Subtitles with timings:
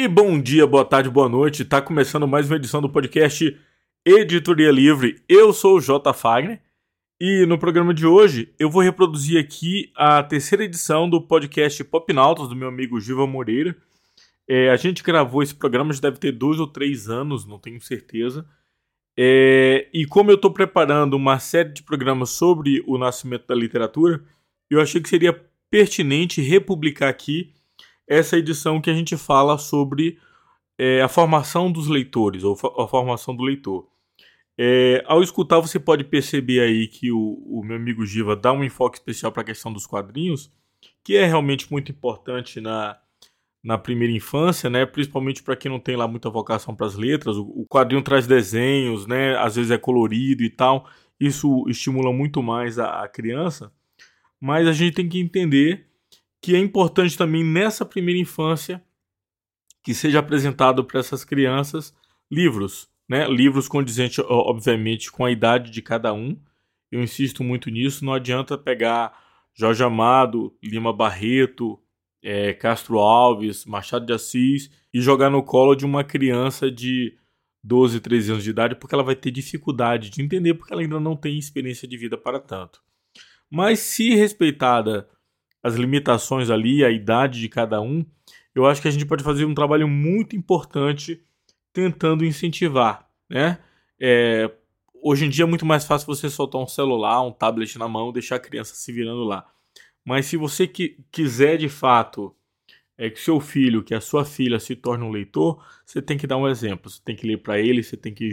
[0.00, 1.64] E bom dia, boa tarde, boa noite.
[1.64, 3.58] Tá começando mais uma edição do podcast
[4.06, 5.20] Editoria Livre.
[5.28, 6.14] Eu sou o J.
[6.14, 6.60] Fagner
[7.20, 12.12] e no programa de hoje eu vou reproduzir aqui a terceira edição do podcast Pop
[12.12, 13.76] Nautas do meu amigo Giva Moreira.
[14.48, 17.80] É, a gente gravou esse programa, já deve ter dois ou três anos, não tenho
[17.80, 18.46] certeza.
[19.18, 24.22] É, e como eu estou preparando uma série de programas sobre o nascimento da literatura,
[24.70, 25.32] eu achei que seria
[25.68, 27.52] pertinente republicar aqui
[28.08, 30.18] essa edição que a gente fala sobre
[30.78, 33.86] é, a formação dos leitores, ou a formação do leitor.
[34.56, 38.64] É, ao escutar, você pode perceber aí que o, o meu amigo Giva dá um
[38.64, 40.50] enfoque especial para a questão dos quadrinhos,
[41.04, 42.98] que é realmente muito importante na,
[43.62, 44.86] na primeira infância, né?
[44.86, 47.36] Principalmente para quem não tem lá muita vocação para as letras.
[47.36, 49.36] O, o, quadrinho traz desenhos, né?
[49.36, 50.88] Às vezes é colorido e tal.
[51.20, 53.72] Isso estimula muito mais a, a criança.
[54.40, 55.87] Mas a gente tem que entender
[56.40, 58.82] que é importante também nessa primeira infância
[59.82, 61.94] que seja apresentado para essas crianças
[62.30, 63.26] livros, né?
[63.28, 66.38] Livros condizentes, obviamente, com a idade de cada um.
[66.90, 68.04] Eu insisto muito nisso.
[68.04, 69.18] Não adianta pegar
[69.54, 71.80] Jorge Amado, Lima Barreto,
[72.22, 77.16] é, Castro Alves, Machado de Assis e jogar no colo de uma criança de
[77.62, 81.00] 12, 13 anos de idade, porque ela vai ter dificuldade de entender, porque ela ainda
[81.00, 82.82] não tem experiência de vida para tanto.
[83.50, 85.08] Mas se respeitada
[85.62, 88.04] as limitações ali, a idade de cada um,
[88.54, 91.22] eu acho que a gente pode fazer um trabalho muito importante
[91.72, 93.58] tentando incentivar, né?
[94.00, 94.50] É,
[95.02, 98.12] hoje em dia é muito mais fácil você soltar um celular, um tablet na mão,
[98.12, 99.46] deixar a criança se virando lá.
[100.04, 102.34] Mas se você que, quiser de fato
[102.96, 106.26] é que seu filho, que a sua filha se torne um leitor, você tem que
[106.26, 106.90] dar um exemplo.
[106.90, 108.28] Você tem que ler para ele, você tem que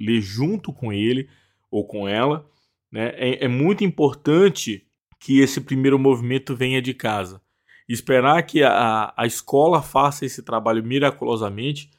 [0.00, 1.28] ler junto com ele
[1.70, 2.50] ou com ela.
[2.90, 3.12] Né?
[3.14, 4.85] É, é muito importante
[5.26, 7.42] que esse primeiro movimento venha de casa.
[7.88, 11.90] Esperar que a, a escola faça esse trabalho miraculosamente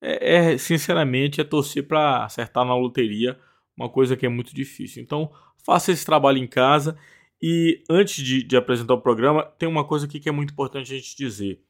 [0.00, 3.36] é, é sinceramente, é torcer para acertar na loteria,
[3.76, 5.02] uma coisa que é muito difícil.
[5.02, 5.32] Então,
[5.66, 6.96] faça esse trabalho em casa.
[7.42, 10.94] E antes de, de apresentar o programa, tem uma coisa aqui que é muito importante
[10.94, 11.60] a gente dizer.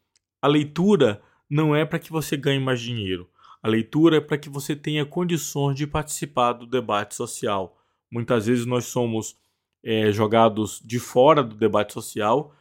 [0.42, 3.26] A leitura não é para que você ganhe mais dinheiro.
[3.62, 7.78] A leitura é para que você tenha condições de participar do debate social.
[8.12, 9.40] Muitas vezes nós somos
[9.82, 12.54] é, jogados de fora do debate social,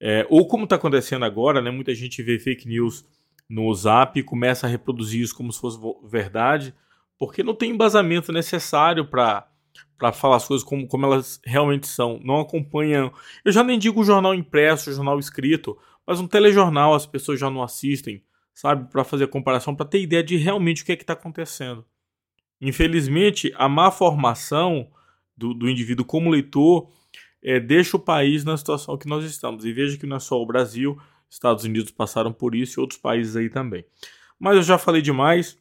[0.00, 3.04] é, ou como está acontecendo agora, né, muita gente vê fake news
[3.48, 6.74] no Zap e começa a reproduzir isso como se fosse verdade,
[7.18, 9.48] porque não tem embasamento necessário para
[9.98, 12.20] para falar as coisas como, como elas realmente são.
[12.22, 13.12] Não acompanham.
[13.44, 17.62] Eu já nem digo jornal impresso, jornal escrito, mas um telejornal as pessoas já não
[17.62, 18.90] assistem, sabe?
[18.90, 21.84] Para fazer comparação, para ter ideia de realmente o que é que está acontecendo.
[22.60, 24.88] Infelizmente, a má formação
[25.36, 26.88] do, do indivíduo como leitor
[27.42, 29.64] é, deixa o país na situação que nós estamos.
[29.64, 32.98] E veja que não é só o Brasil, Estados Unidos passaram por isso e outros
[32.98, 33.84] países aí também.
[34.38, 35.58] Mas eu já falei demais.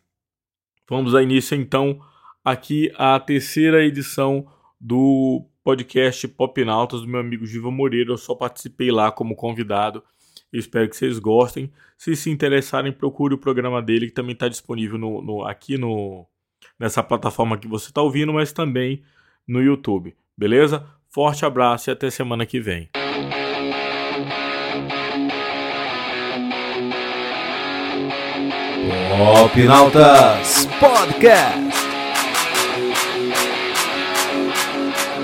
[0.90, 2.00] Vamos dar início então
[2.44, 4.48] aqui à terceira edição
[4.80, 8.12] do podcast Pop Nautas do meu amigo Giva Moreira.
[8.12, 10.04] Eu só participei lá como convidado.
[10.52, 11.72] Eu espero que vocês gostem.
[11.98, 16.28] Se se interessarem, procure o programa dele que também está disponível no, no, aqui no,
[16.78, 19.04] nessa plataforma que você está ouvindo, mas também
[19.48, 20.16] no YouTube.
[20.38, 20.86] Beleza?
[21.10, 22.90] Forte abraço e até semana que vem.
[29.46, 31.74] Opinautas Podcast.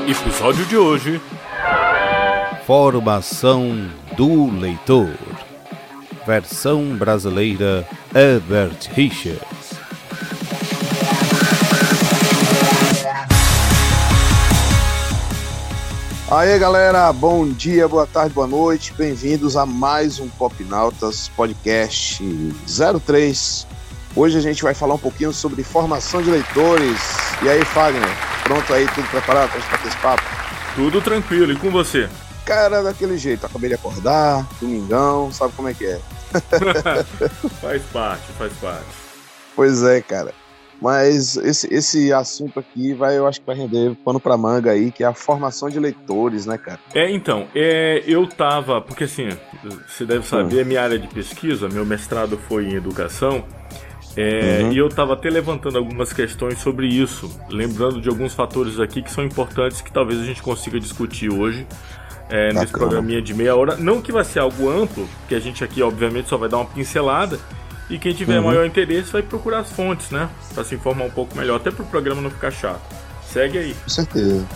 [0.08, 1.22] Episódio de hoje:
[2.66, 5.10] Formação do Leitor.
[6.26, 9.59] Versão brasileira Herbert Richards.
[16.32, 22.24] Aí galera, bom dia, boa tarde, boa noite, bem-vindos a mais um Pop Nautas Podcast
[23.04, 23.68] 03.
[24.16, 27.00] Hoje a gente vai falar um pouquinho sobre formação de leitores.
[27.42, 28.08] E aí, Fagner,
[28.44, 30.22] pronto aí, tudo preparado para bater esse papo?
[30.76, 32.08] Tudo tranquilo, e com você?
[32.46, 36.00] Cara, daquele jeito, acabei de acordar, domingão, sabe como é que é?
[37.60, 38.86] faz parte, faz parte.
[39.56, 40.32] Pois é, cara.
[40.82, 44.92] Mas esse, esse assunto aqui vai, eu acho que vai render pano pra manga aí,
[44.92, 46.80] que é a formação de leitores, né, cara?
[46.94, 49.30] É, então, é, eu tava, porque assim,
[49.88, 50.68] você deve saber, hum.
[50.68, 53.44] minha área de pesquisa, meu mestrado foi em educação,
[54.18, 54.72] é, uhum.
[54.74, 59.12] E eu estava até levantando algumas questões sobre isso, lembrando de alguns fatores aqui que
[59.12, 61.66] são importantes que talvez a gente consiga discutir hoje
[62.30, 63.76] é, nesse programinha de meia hora.
[63.78, 66.66] Não que vai ser algo amplo, que a gente aqui obviamente só vai dar uma
[66.66, 67.40] pincelada,
[67.90, 68.46] e quem tiver uhum.
[68.46, 70.30] maior interesse vai procurar as fontes, né?
[70.54, 72.82] Para se informar um pouco melhor, até para o programa não ficar chato.
[73.24, 73.74] Segue aí.
[73.74, 74.48] Com certeza.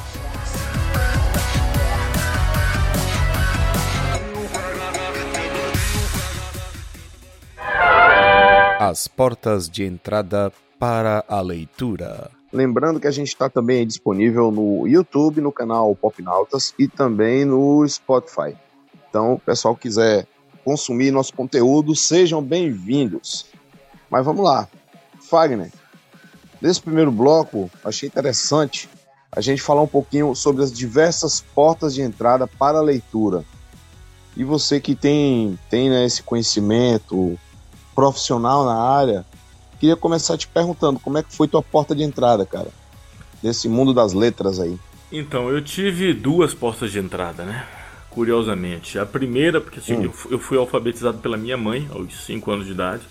[8.89, 12.29] as portas de entrada para a leitura.
[12.51, 17.87] Lembrando que a gente está também disponível no YouTube, no canal Popnautas e também no
[17.87, 18.55] Spotify.
[19.09, 20.27] Então, o pessoal quiser
[20.63, 23.45] consumir nosso conteúdo, sejam bem-vindos.
[24.09, 24.67] Mas vamos lá.
[25.29, 25.71] Fagner,
[26.61, 28.89] nesse primeiro bloco, achei interessante
[29.31, 33.43] a gente falar um pouquinho sobre as diversas portas de entrada para a leitura.
[34.35, 37.37] E você que tem, tem né, esse conhecimento
[37.95, 39.25] profissional na área,
[39.79, 42.69] queria começar te perguntando como é que foi tua porta de entrada, cara,
[43.41, 44.77] nesse mundo das letras aí.
[45.11, 47.67] Então, eu tive duas portas de entrada, né?
[48.13, 48.99] Curiosamente.
[48.99, 50.11] A primeira, porque assim, hum.
[50.29, 53.01] eu fui alfabetizado pela minha mãe aos 5 anos de idade.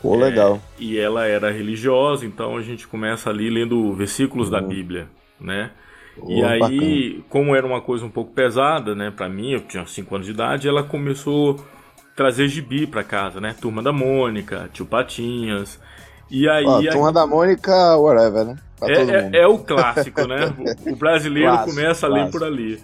[0.00, 0.60] Pô, legal.
[0.78, 4.68] É, e ela era religiosa, então a gente começa ali lendo versículos da hum.
[4.68, 5.08] Bíblia,
[5.40, 5.72] né?
[6.20, 7.24] Oh, e aí, bacana.
[7.28, 10.32] como era uma coisa um pouco pesada, né, para mim, eu tinha 5 anos de
[10.32, 13.54] idade, ela começou a trazer gibi para casa, né?
[13.60, 15.80] Turma da Mônica, Tio Patinhas.
[16.30, 16.64] E aí.
[16.64, 18.56] Ó, Turma da Mônica, whatever, né?
[18.82, 20.52] É, é, é, o clássico, né?
[20.86, 22.38] O, brasileiro começa a ler clássico.
[22.38, 22.80] por ali.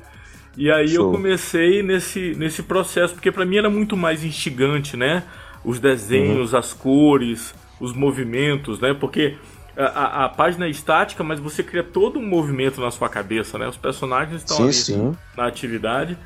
[0.57, 1.07] E aí Show.
[1.07, 5.25] eu comecei nesse, nesse processo, porque para mim era muito mais instigante, né?
[5.65, 6.59] Os desenhos, uhum.
[6.59, 8.95] as cores, os movimentos, né?
[8.95, 9.37] Porque
[9.77, 13.59] a, a, a, página é estática, mas você cria todo um movimento na sua cabeça,
[13.59, 13.67] né?
[13.67, 15.17] Os personagens estão sim, ali sim.
[15.37, 16.17] na atividade.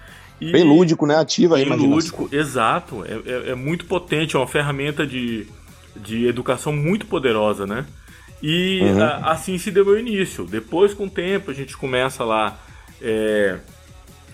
[0.41, 1.17] E bem lúdico, né?
[1.17, 3.05] Ativa bem lúdico, exato.
[3.05, 5.47] É, é, é, muito potente, é uma ferramenta de,
[5.97, 7.87] de educação muito poderosa, né?
[8.43, 9.03] E uhum.
[9.03, 10.45] a, assim se deu o início.
[10.45, 12.59] Depois, com o tempo, a gente começa lá
[13.01, 13.59] é,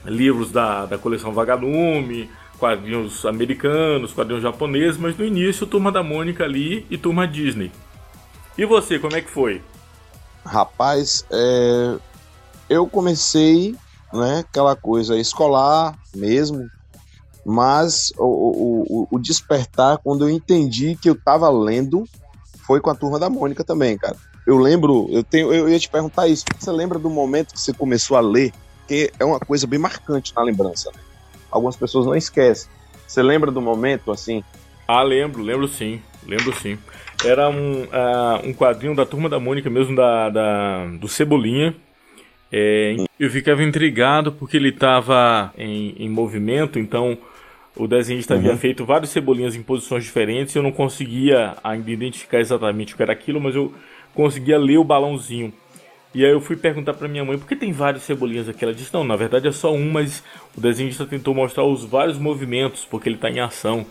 [0.05, 6.45] livros da, da coleção Vagalume, quadrinhos americanos, quadrinhos japoneses, mas no início Turma da Mônica
[6.45, 7.71] ali e Turma Disney.
[8.56, 9.61] E você, como é que foi?
[10.45, 11.97] Rapaz, é...
[12.69, 13.75] eu comecei,
[14.12, 16.69] né, aquela coisa escolar mesmo,
[17.45, 22.05] mas o, o, o despertar, quando eu entendi que eu estava lendo,
[22.67, 24.17] foi com a Turma da Mônica também, cara.
[24.47, 27.73] Eu lembro, eu, tenho, eu ia te perguntar isso, você lembra do momento que você
[27.73, 28.53] começou a ler?
[28.87, 31.01] Porque é uma coisa bem marcante na lembrança, né?
[31.51, 32.71] Algumas pessoas não esquecem.
[33.07, 34.45] Você lembra do momento, assim?
[34.87, 36.79] Ah, lembro, lembro sim, lembro sim.
[37.25, 41.75] Era um, uh, um quadrinho da Turma da Mônica mesmo, da, da do Cebolinha.
[42.53, 47.17] É, eu ficava intrigado porque ele estava em, em movimento, então
[47.75, 48.41] o desenhista uhum.
[48.41, 50.55] havia feito vários cebolinhas em posições diferentes.
[50.55, 53.73] Eu não conseguia ainda identificar exatamente o que era aquilo, mas eu
[54.15, 55.53] conseguia ler o balãozinho.
[56.14, 58.64] E aí eu fui perguntar para minha mãe por que tem vários cebolinhas aqui.
[58.64, 60.22] Ela disse: não, na verdade é só um, mas
[60.56, 63.84] o desenhista tentou mostrar os vários movimentos porque ele está em ação.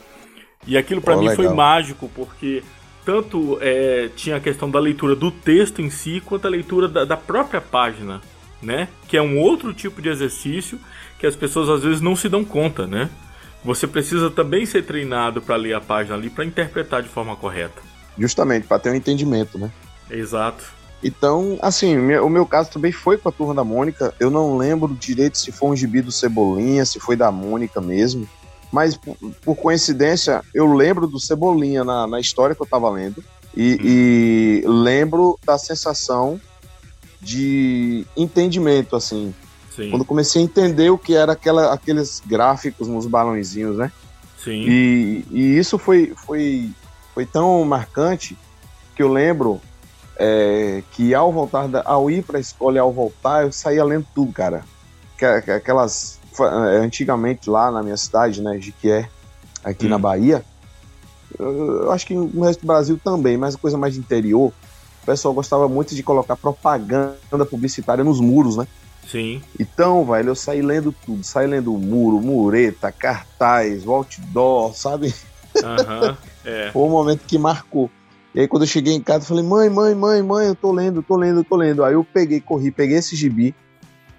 [0.65, 1.45] E aquilo para oh, mim legal.
[1.45, 2.63] foi mágico porque
[3.03, 7.03] tanto é, tinha a questão da leitura do texto em si quanto a leitura da,
[7.03, 8.21] da própria página,
[8.61, 8.87] né?
[9.09, 10.79] Que é um outro tipo de exercício
[11.19, 13.09] que as pessoas às vezes não se dão conta, né?
[13.65, 17.81] Você precisa também ser treinado para ler a página ali para interpretar de forma correta.
[18.17, 19.71] Justamente para ter um entendimento, né?
[20.09, 20.63] Exato.
[21.03, 24.13] Então, assim, o meu caso também foi com a turma da Mônica.
[24.19, 28.27] Eu não lembro direito se foi um gibi do Cebolinha, se foi da Mônica mesmo.
[28.71, 28.97] Mas,
[29.43, 33.23] por, coincidência, eu lembro do Cebolinha na, na história que eu tava lendo.
[33.55, 36.39] E, e lembro da sensação
[37.21, 39.33] de entendimento, assim.
[39.75, 39.89] Sim.
[39.89, 43.91] Quando comecei a entender o que era aquela, aqueles gráficos nos balãozinhos, né?
[44.41, 44.63] Sim.
[44.67, 46.69] E, e isso foi, foi,
[47.13, 48.37] foi tão marcante
[48.95, 49.61] que eu lembro
[50.17, 53.83] é, que ao voltar, da, ao ir para a escola e ao voltar, eu saía
[53.83, 54.63] lendo tudo, cara.
[55.55, 56.19] Aquelas.
[56.39, 59.07] É, antigamente lá na minha cidade, né, Jiquié,
[59.63, 59.89] aqui hum.
[59.89, 60.43] na Bahia,
[61.37, 64.51] eu, eu acho que no resto do Brasil também, mas coisa mais de interior,
[65.03, 68.67] o pessoal gostava muito de colocar propaganda publicitária nos muros, né?
[69.07, 69.41] Sim.
[69.59, 71.23] Então, velho, eu saí lendo tudo.
[71.23, 75.13] Saí lendo muro, mureta, cartaz, outdoor, sabe?
[75.63, 76.71] Aham, uh -huh, é.
[76.71, 77.91] Foi um momento que marcou.
[78.33, 80.71] E aí quando eu cheguei em casa, eu falei, mãe, mãe, mãe, mãe, eu tô
[80.71, 81.83] lendo, tô lendo, tô lendo.
[81.83, 83.53] Aí eu peguei, corri, peguei esse gibi.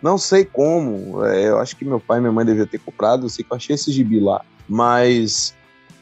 [0.01, 3.25] Não sei como, é, eu acho que meu pai e minha mãe deviam ter comprado,
[3.25, 4.45] eu sei que eu achei esse gibi lá.
[4.69, 5.55] Mas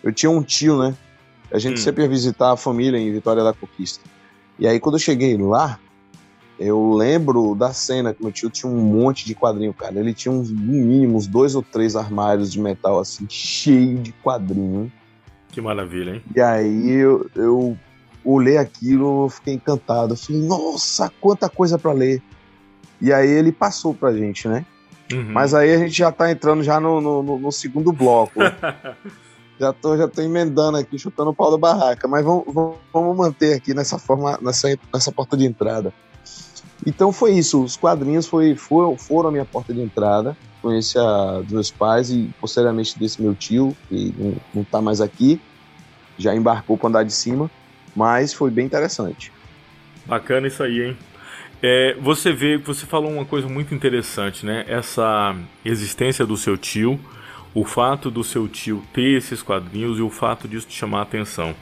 [0.02, 0.94] eu tinha um tio, né?
[1.50, 1.82] A gente hum.
[1.82, 4.04] sempre ia visitar a família em Vitória da Conquista.
[4.58, 5.78] E aí quando eu cheguei lá,
[6.58, 9.98] eu lembro da cena que meu tio tinha um monte de quadrinho, cara.
[9.98, 14.12] Ele tinha uns, no mínimo, uns dois ou três armários de metal, assim, cheio de
[14.12, 14.92] quadrinho.
[15.50, 16.22] Que maravilha, hein?
[16.34, 17.76] E aí eu, eu
[18.24, 20.14] olhei aquilo, fiquei encantado.
[20.14, 22.22] Eu falei, nossa, quanta coisa para ler.
[23.00, 24.64] E aí ele passou pra gente, né?
[25.12, 25.32] Uhum.
[25.32, 28.40] Mas aí a gente já tá entrando já no, no, no segundo bloco.
[29.58, 32.06] já, tô, já tô emendando aqui, chutando o pau da barraca.
[32.06, 32.44] Mas vamos,
[32.92, 35.92] vamos manter aqui nessa forma, nessa, nessa porta de entrada.
[36.86, 40.36] Então foi isso, os quadrinhos foi, foi, foram a minha porta de entrada.
[40.60, 45.00] Conheci a dos meus pais e posteriormente desse meu tio, que não, não tá mais
[45.00, 45.40] aqui.
[46.18, 47.50] já embarcou para andar de cima,
[47.94, 49.32] mas foi bem interessante.
[50.06, 50.96] Bacana isso aí, hein?
[51.62, 54.64] É, você vê, você falou uma coisa muito interessante, né?
[54.66, 56.98] Essa existência do seu tio,
[57.54, 61.02] o fato do seu tio ter esses quadrinhos e o fato disso te chamar a
[61.02, 61.54] atenção.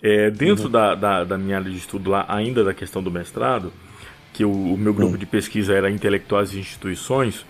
[0.00, 0.70] É, dentro uhum.
[0.70, 3.72] da, da, da, minha área de estudo lá, ainda da questão do mestrado,
[4.32, 5.18] que o, o meu grupo uhum.
[5.18, 7.44] de pesquisa era intelectuais e instituições,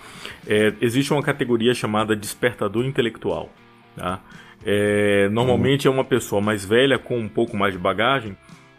[0.46, 3.50] é, existe uma categoria chamada despertador intelectual.
[3.94, 4.20] Tá?
[4.64, 8.37] É, normalmente é uma pessoa mais velha com um pouco mais de bagagem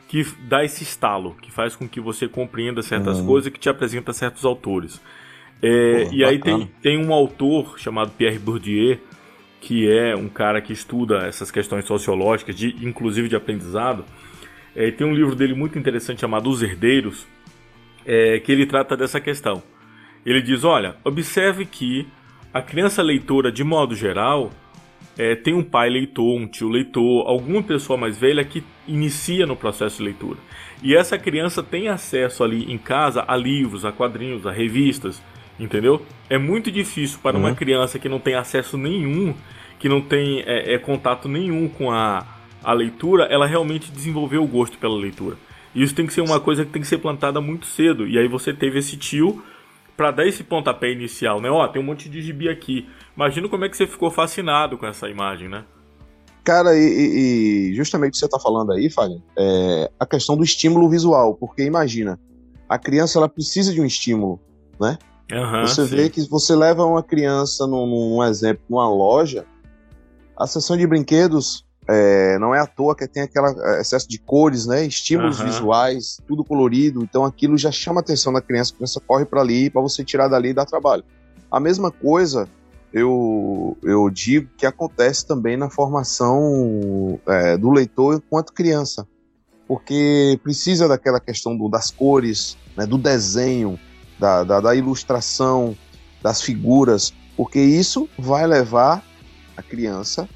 [0.08, 3.28] que dá esse estalo, que faz com que você compreenda certas uhum.
[3.28, 5.02] coisas e que te apresenta certos autores.
[5.62, 9.00] É, Pô, e aí tem, tem um autor chamado Pierre Bourdieu,
[9.62, 14.04] que é um cara que estuda essas questões sociológicas, de, inclusive de aprendizado.
[14.76, 17.26] É, tem um livro dele muito interessante chamado Os Herdeiros,
[18.06, 19.64] é, que ele trata dessa questão.
[20.26, 22.06] Ele diz: olha, observe que
[22.54, 24.52] a criança leitora, de modo geral,
[25.22, 29.56] é, tem um pai leitor, um tio leitor, alguma pessoa mais velha que inicia no
[29.56, 30.40] processo de leitura.
[30.82, 35.22] E essa criança tem acesso ali em casa a livros, a quadrinhos, a revistas,
[35.60, 36.04] entendeu?
[36.28, 37.44] É muito difícil para uhum.
[37.44, 39.36] uma criança que não tem acesso nenhum,
[39.78, 42.26] que não tem é, é, contato nenhum com a,
[42.64, 45.38] a leitura, ela realmente desenvolver o gosto pela leitura.
[45.76, 48.08] Isso tem que ser uma coisa que tem que ser plantada muito cedo.
[48.08, 49.44] E aí você teve esse tio
[50.02, 51.48] para dar esse pontapé inicial, né?
[51.52, 52.90] Ó, tem um monte de gibi aqui.
[53.16, 55.64] Imagina como é que você ficou fascinado com essa imagem, né?
[56.44, 60.44] Cara, e, e justamente o que você está falando aí, Fagner, é a questão do
[60.44, 62.20] estímulo visual, porque imagina,
[62.68, 64.40] a criança ela precisa de um estímulo,
[64.80, 64.98] né?
[65.32, 65.96] Uhum, você sim.
[65.96, 69.46] vê que você leva uma criança num, num exemplo, numa loja,
[70.36, 74.20] a seção de brinquedos é, não é à toa que tem aquele é, excesso de
[74.20, 74.86] cores, né?
[74.86, 75.46] Estímulos uhum.
[75.46, 77.04] visuais, tudo colorido.
[77.04, 78.74] Então aquilo já chama a atenção da criança.
[78.74, 81.04] A criança corre para ali para você tirar dali e dar trabalho.
[81.52, 82.48] A mesma coisa
[82.94, 89.08] eu, eu digo que acontece também na formação é, do leitor enquanto criança,
[89.68, 93.80] porque precisa daquela questão do, das cores, né, do desenho,
[94.20, 95.76] da, da, da ilustração,
[96.22, 99.04] das figuras, porque isso vai levar
[99.56, 100.28] a criança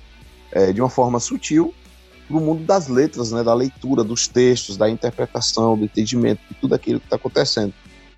[0.56, 1.74] é, de uma forma sutil
[2.28, 6.56] para o mundo das letras, né, da leitura, dos textos, da interpretação, do entendimento de
[6.56, 7.74] tudo aquilo que está acontecendo.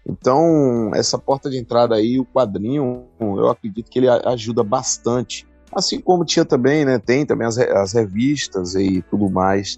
[0.08, 5.46] Então, essa porta de entrada aí, o quadrinho, eu acredito que ele ajuda bastante.
[5.74, 9.78] Assim como tinha também, né, tem também as, as revistas e tudo mais.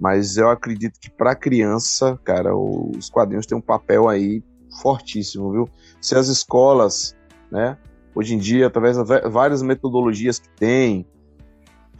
[0.00, 4.42] Mas eu acredito que para criança, cara, os quadrinhos têm um papel aí
[4.82, 5.68] fortíssimo, viu?
[6.00, 7.14] Se as escolas,
[7.52, 7.76] né,
[8.14, 11.06] hoje em dia, através de várias metodologias que tem,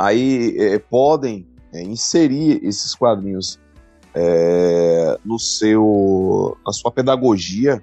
[0.00, 3.58] aí é, podem é, inserir esses quadrinhos
[4.14, 7.82] é, no seu, na sua pedagogia,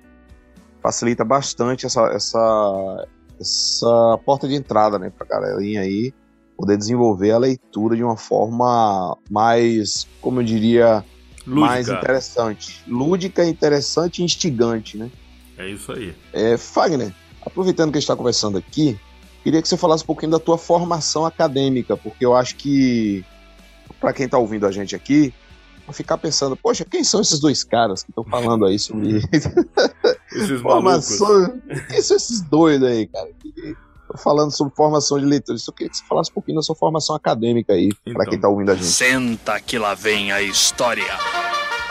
[0.81, 3.07] facilita bastante essa, essa,
[3.39, 6.11] essa porta de entrada né, para a galerinha aí
[6.57, 11.05] poder desenvolver a leitura de uma forma mais, como eu diria,
[11.45, 11.67] Lúdica.
[11.67, 12.83] mais interessante.
[12.87, 15.11] Lúdica, interessante e instigante, né?
[15.55, 16.15] É isso aí.
[16.33, 17.13] É, Fagner,
[17.45, 18.99] aproveitando que a gente está conversando aqui,
[19.43, 23.23] Queria que você falasse um pouquinho da tua formação acadêmica, porque eu acho que,
[23.99, 25.33] para quem está ouvindo a gente aqui,
[25.85, 29.21] vai ficar pensando, poxa, quem são esses dois caras que estão falando aí sobre
[30.33, 31.61] esses formação?
[31.89, 33.29] Quem são esses doidos aí, cara?
[34.17, 35.65] Falando sobre formação de leitores.
[35.65, 38.35] Eu queria que você falasse um pouquinho da sua formação acadêmica aí, então, para quem
[38.35, 38.85] está ouvindo a gente.
[38.85, 41.05] Senta que lá vem a história.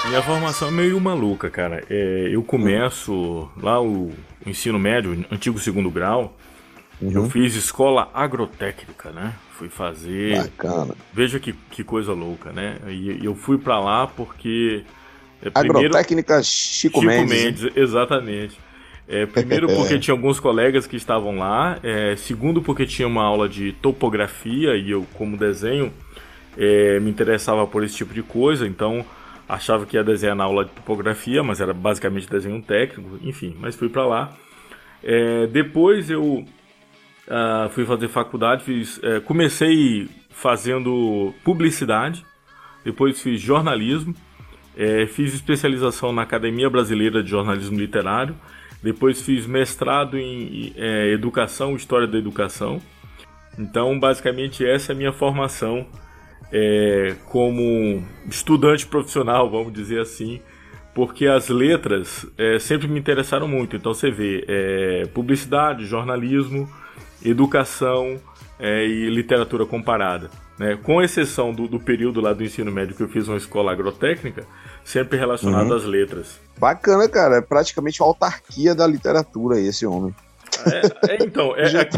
[0.07, 1.83] Minha formação é meio maluca, cara.
[1.91, 4.11] É, eu começo lá o,
[4.45, 6.37] o ensino médio, antigo segundo grau,
[7.01, 7.13] Uhum.
[7.13, 9.35] Eu fiz escola agrotécnica, né?
[9.53, 10.37] Fui fazer.
[10.37, 10.95] Bacana.
[11.13, 12.79] Veja que, que coisa louca, né?
[12.89, 14.83] E eu fui para lá porque.
[15.43, 17.63] É, primeiro, agrotécnica Chico, Chico Mendes.
[17.63, 18.59] Mendes exatamente.
[19.09, 21.79] É, primeiro porque tinha alguns colegas que estavam lá.
[21.83, 25.93] É, segundo porque tinha uma aula de topografia e eu, como desenho,
[26.57, 28.67] é, me interessava por esse tipo de coisa.
[28.67, 29.05] Então
[29.47, 33.19] achava que ia desenhar na aula de topografia, mas era basicamente desenho técnico.
[33.23, 34.33] Enfim, mas fui para lá.
[35.03, 36.45] É, depois eu
[37.27, 42.25] Uh, fui fazer faculdade, fiz, uh, comecei fazendo publicidade,
[42.85, 48.37] depois fiz jornalismo, uh, fiz especialização na Academia Brasileira de Jornalismo Literário,
[48.81, 52.81] depois fiz mestrado em eh, Educação, História da Educação.
[53.59, 55.87] Então, basicamente, essa é a minha formação
[57.25, 60.41] como estudante profissional, vamos dizer assim,
[60.95, 62.27] porque as letras
[62.61, 63.75] sempre me interessaram muito.
[63.75, 64.47] Então, você vê
[65.13, 66.71] publicidade, jornalismo
[67.25, 68.21] educação
[68.59, 70.31] é, e literatura comparada.
[70.59, 70.79] Né?
[70.83, 74.47] Com exceção do, do, período lá do ensino médio que eu fiz uma escola agrotécnica,
[74.85, 75.77] sempre relacionado uhum.
[75.77, 76.41] às letras.
[76.59, 77.37] Bacana, cara.
[77.37, 80.15] É praticamente uma autarquia da literatura esse homem.
[80.65, 81.89] É, é, então, é, é,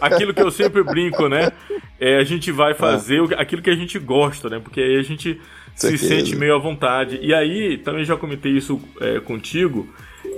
[0.00, 1.50] aquilo que eu sempre brinco, né?
[1.98, 3.40] É, a gente vai fazer é.
[3.40, 4.60] aquilo que a gente gosta, né?
[4.62, 5.40] Porque aí a gente
[5.74, 7.18] se sente meio à vontade.
[7.20, 9.88] E aí, também já comentei isso é, contigo,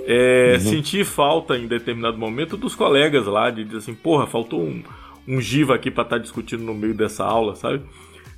[0.09, 0.59] é, uhum.
[0.61, 4.81] sentir falta em determinado momento dos colegas lá, de dizer assim, porra, faltou um,
[5.27, 7.81] um Giva aqui para estar tá discutindo no meio dessa aula, sabe?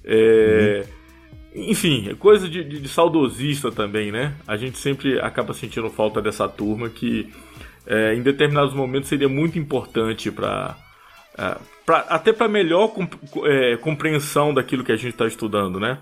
[0.03, 0.83] É,
[1.53, 1.69] uhum.
[1.69, 4.33] Enfim, é coisa de, de, de, saudosista também, né?
[4.47, 7.31] A gente sempre acaba sentindo falta dessa turma que
[7.85, 10.75] é, em determinados momentos seria muito importante para
[11.37, 11.55] é,
[11.87, 12.91] até para melhor
[13.45, 15.99] é, compreensão daquilo que a gente está estudando, né?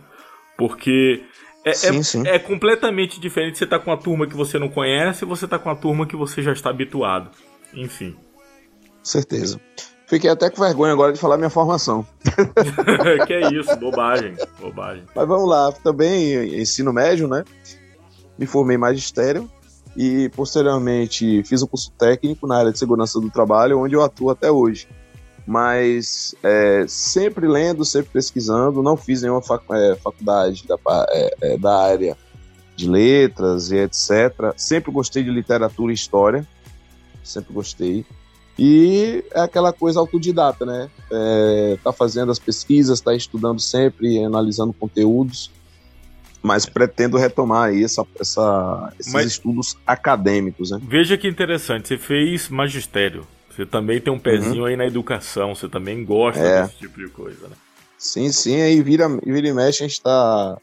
[0.58, 1.24] Porque
[1.70, 2.28] é, sim, é, sim.
[2.28, 5.48] é, completamente diferente você estar tá com uma turma que você não conhece e você
[5.48, 7.30] tá com uma turma que você já está habituado.
[7.74, 8.16] Enfim.
[9.04, 9.60] Certeza.
[10.08, 12.08] Fiquei até com vergonha agora de falar minha formação.
[13.28, 15.04] que é isso, bobagem, bobagem.
[15.14, 17.44] Mas vamos lá, também ensino médio, né?
[18.40, 19.50] Me formei em magistério
[19.96, 24.30] e posteriormente fiz o curso técnico na área de segurança do trabalho, onde eu atuo
[24.30, 24.88] até hoje.
[25.48, 30.78] Mas é, sempre lendo, sempre pesquisando, não fiz nenhuma fac, é, faculdade da,
[31.10, 32.18] é, é, da área
[32.76, 34.54] de letras e etc.
[34.58, 36.46] Sempre gostei de literatura e história,
[37.24, 38.06] sempre gostei.
[38.60, 40.90] E é aquela coisa autodidata, né?
[41.12, 45.52] É, tá fazendo as pesquisas, tá estudando sempre, analisando conteúdos,
[46.42, 50.80] mas pretendo retomar aí essa, essa, esses mas, estudos acadêmicos, né?
[50.84, 53.28] Veja que interessante, você fez magistério,
[53.58, 54.66] você também tem um pezinho uhum.
[54.66, 56.62] aí na educação, você também gosta é.
[56.62, 57.56] desse tipo de coisa, né?
[57.98, 60.58] Sim, sim, aí vira, vira e mexe, a gente tá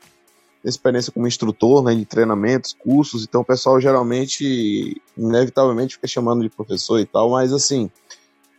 [0.64, 6.48] experiência como instrutor, né, de treinamentos, cursos, então o pessoal geralmente, inevitavelmente, fica chamando de
[6.48, 7.90] professor e tal, mas assim,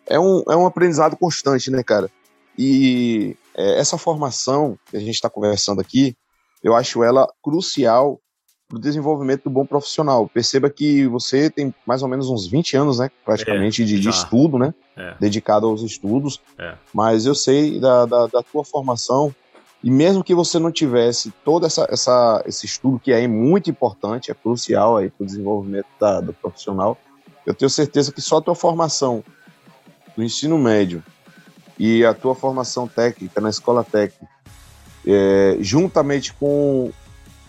[0.05, 2.11] é um, é um aprendizado constante, né, cara?
[2.59, 6.15] E é, essa formação que a gente está conversando aqui,
[6.61, 8.19] eu acho ela crucial
[8.67, 10.27] para o desenvolvimento do bom profissional.
[10.27, 14.09] Perceba que você tem mais ou menos uns 20 anos, né, praticamente, é, de, de,
[14.09, 15.15] estudo, né, é.
[15.19, 16.73] dedicado aos estudos, é.
[16.93, 19.33] mas eu sei da, da, da tua formação
[19.83, 24.31] e mesmo que você não tivesse todo essa, essa, esse estudo, que é muito importante,
[24.31, 26.97] é crucial para o desenvolvimento da, do profissional,
[27.45, 29.23] eu tenho certeza que só a tua formação
[30.17, 31.03] no ensino médio
[31.77, 34.27] e a tua formação técnica na escola técnica,
[35.05, 36.91] é, juntamente com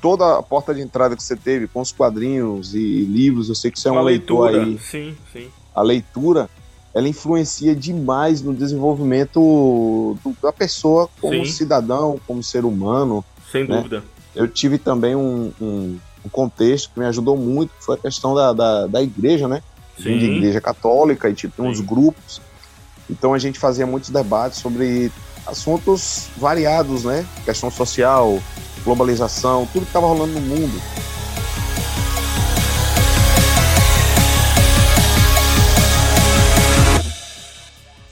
[0.00, 3.70] toda a porta de entrada que você teve, com os quadrinhos e livros, eu sei
[3.70, 4.64] que você é um leitor leitura.
[4.64, 4.78] aí.
[4.78, 5.48] Sim, sim.
[5.74, 6.48] A leitura
[6.96, 11.52] ela influencia demais no desenvolvimento do, da pessoa como Sim.
[11.52, 13.22] cidadão, como ser humano.
[13.52, 13.76] Sem né?
[13.76, 14.02] dúvida.
[14.35, 18.35] Eu tive também um, um, um, contexto que me ajudou muito, que foi a questão
[18.35, 19.62] da, da, da igreja, né?
[19.98, 20.16] Sim.
[20.16, 22.40] De igreja católica e tipo, uns grupos.
[23.11, 25.12] Então a gente fazia muitos debates sobre
[25.46, 27.26] assuntos variados, né?
[27.44, 28.40] Questão social,
[28.87, 30.81] globalização, tudo que estava rolando no mundo.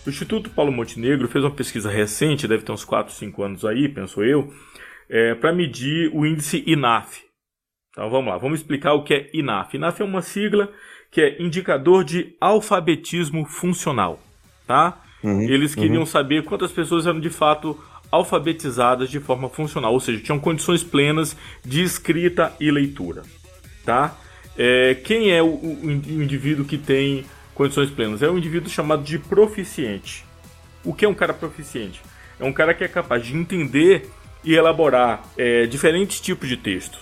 [0.05, 3.89] O Instituto Paulo Montenegro fez uma pesquisa recente, deve ter uns 4, 5 anos aí,
[3.89, 4.53] penso eu,
[5.09, 7.23] é, para medir o índice INAF.
[7.91, 9.77] Então vamos lá, vamos explicar o que é INAF.
[9.77, 10.71] INAF é uma sigla
[11.11, 14.21] que é Indicador de Alfabetismo Funcional.
[14.67, 15.01] Tá?
[15.23, 16.07] Uhum, Eles queriam uhum.
[16.07, 17.81] saber quantas pessoas eram de fato
[18.14, 23.22] alfabetizadas de forma funcional, ou seja, tinham condições plenas de escrita e leitura.
[23.85, 24.16] Tá?
[24.57, 27.24] É, quem é o, o indivíduo que tem
[27.55, 28.22] condições plenas.
[28.22, 30.24] É um indivíduo chamado de proficiente.
[30.85, 32.03] O que é um cara proficiente?
[32.38, 34.11] É um cara que é capaz de entender
[34.42, 37.00] e elaborar é, diferentes tipos de textos.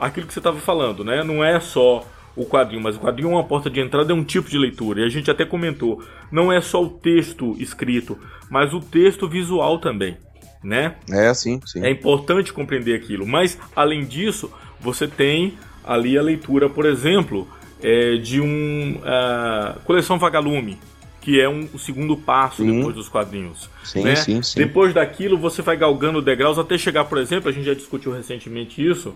[0.00, 1.22] Aquilo que você estava falando, né?
[1.22, 4.24] Não é só o quadrinho, mas o quadrinho é uma porta de entrada, é um
[4.24, 5.02] tipo de leitura.
[5.02, 8.18] E a gente até comentou, não é só o texto escrito,
[8.50, 10.16] mas o texto visual também,
[10.62, 10.94] né?
[11.10, 11.84] É, sim, sim.
[11.84, 13.26] É importante compreender aquilo.
[13.26, 17.48] Mas, além disso, você tem ali a leitura, por exemplo,
[17.82, 20.78] é, de um uh, coleção Vagalume,
[21.20, 22.76] que é um, o segundo passo sim.
[22.76, 23.68] depois dos quadrinhos.
[23.84, 24.16] Sim, né?
[24.16, 24.58] sim, sim.
[24.58, 28.84] Depois daquilo, você vai galgando degraus até chegar, por exemplo, a gente já discutiu recentemente
[28.86, 29.14] isso,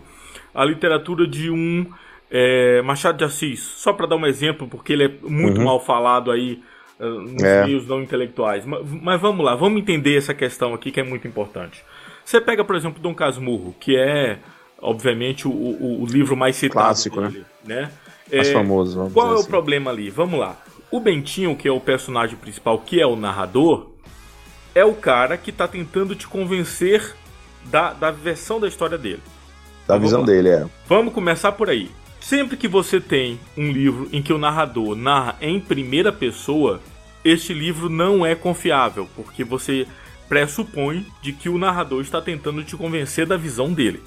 [0.55, 1.87] a literatura de um
[2.31, 3.61] é, Machado de Assis.
[3.61, 5.65] Só para dar um exemplo, porque ele é muito uhum.
[5.65, 6.61] mal falado aí
[6.99, 7.65] nos é.
[7.65, 8.65] meios não intelectuais.
[8.65, 11.85] Mas, mas, vamos lá, vamos entender essa questão aqui que é muito importante.
[12.25, 14.39] Você pega, por exemplo, Dom Casmurro, que é,
[14.81, 17.83] obviamente, o, o, o livro mais citado Clássico, dele, né?
[17.83, 17.91] né?
[18.33, 18.97] mais é, famoso.
[18.97, 19.45] Vamos qual é assim.
[19.45, 20.11] o problema ali?
[20.11, 20.57] Vamos lá.
[20.91, 23.89] O Bentinho, que é o personagem principal, que é o narrador,
[24.75, 27.15] é o cara que está tentando te convencer
[27.65, 29.23] da, da versão da história dele.
[29.87, 30.67] Da então, visão dele, é.
[30.89, 31.91] Vamos começar por aí.
[32.29, 36.81] Sempre que você tem um livro em que o narrador narra em primeira pessoa,
[37.25, 39.87] este livro não é confiável, porque você
[40.29, 44.03] pressupõe de que o narrador está tentando te convencer da visão dele.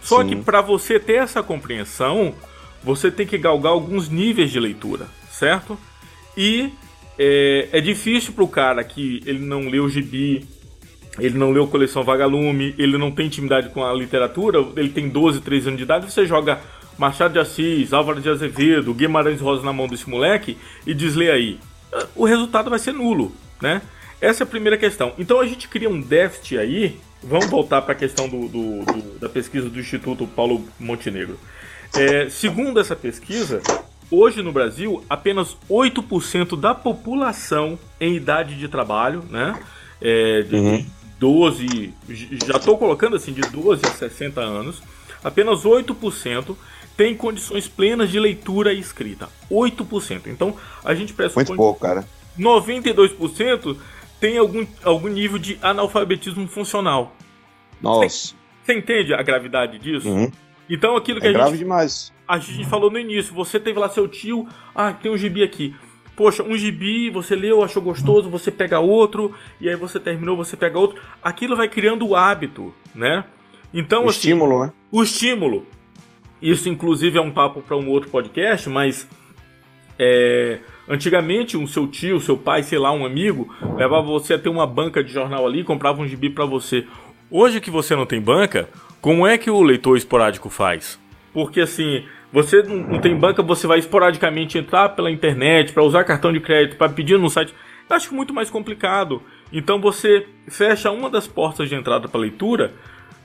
[0.00, 0.28] Só Sim.
[0.28, 2.32] que para você ter essa compreensão,
[2.80, 5.76] você tem que galgar alguns níveis de leitura, certo?
[6.36, 6.70] E
[7.18, 10.46] é, é difícil pro cara que ele não leu o gibi,
[11.18, 15.40] ele não leu coleção Vagalume, ele não tem intimidade com a literatura, ele tem 12,
[15.40, 16.60] 13 anos de idade, você joga
[16.98, 21.30] Machado de Assis, Álvaro de Azevedo, Guimarães Rosa na mão desse moleque e diz lê
[21.30, 21.58] aí.
[22.14, 23.82] O resultado vai ser nulo, né?
[24.20, 25.12] Essa é a primeira questão.
[25.18, 27.00] Então a gente cria um déficit aí.
[27.22, 31.38] Vamos voltar para a questão do, do, do, da pesquisa do Instituto Paulo Montenegro.
[31.94, 33.60] É, segundo essa pesquisa,
[34.10, 39.60] hoje no Brasil, apenas 8% da população em idade de trabalho, né?
[40.00, 40.86] É, de uhum.
[41.18, 41.94] 12,
[42.46, 44.82] já estou colocando assim, de 12 a 60 anos,
[45.22, 46.56] apenas 8%
[46.96, 49.28] tem condições plenas de leitura e escrita.
[49.50, 50.26] 8%.
[50.26, 51.44] Então, a gente pressupõe...
[51.44, 52.06] Muito pouco, cara.
[52.38, 53.76] 92%
[54.20, 57.14] tem algum, algum nível de analfabetismo funcional.
[57.80, 58.34] Nossa.
[58.64, 60.08] Você, entende a gravidade disso?
[60.08, 60.30] Uhum.
[60.70, 61.58] Então, aquilo que é a grave gente...
[61.58, 62.12] demais.
[62.26, 65.74] A gente falou no início, você teve lá seu tio, ah, tem um gibi aqui.
[66.14, 70.56] Poxa, um gibi, você leu, achou gostoso, você pega outro, e aí você terminou, você
[70.56, 71.02] pega outro.
[71.22, 73.24] Aquilo vai criando o hábito, né?
[73.74, 74.72] Então, o assim, estímulo, né?
[74.90, 75.66] O estímulo.
[76.42, 79.08] Isso, inclusive, é um papo para um outro podcast, mas
[79.96, 84.48] é, antigamente, um seu tio, seu pai, sei lá, um amigo, levava você a ter
[84.48, 86.84] uma banca de jornal ali, comprava um gibi para você.
[87.30, 88.68] Hoje que você não tem banca,
[89.00, 90.98] como é que o leitor esporádico faz?
[91.32, 96.32] Porque assim, você não tem banca, você vai esporadicamente entrar pela internet para usar cartão
[96.32, 97.54] de crédito, para pedir no site.
[97.88, 99.22] Eu acho muito mais complicado.
[99.52, 102.74] Então você fecha uma das portas de entrada para leitura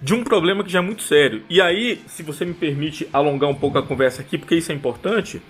[0.01, 1.43] de um problema que já é muito sério.
[1.49, 4.75] E aí, se você me permite alongar um pouco a conversa aqui, porque isso é
[4.75, 5.41] importante,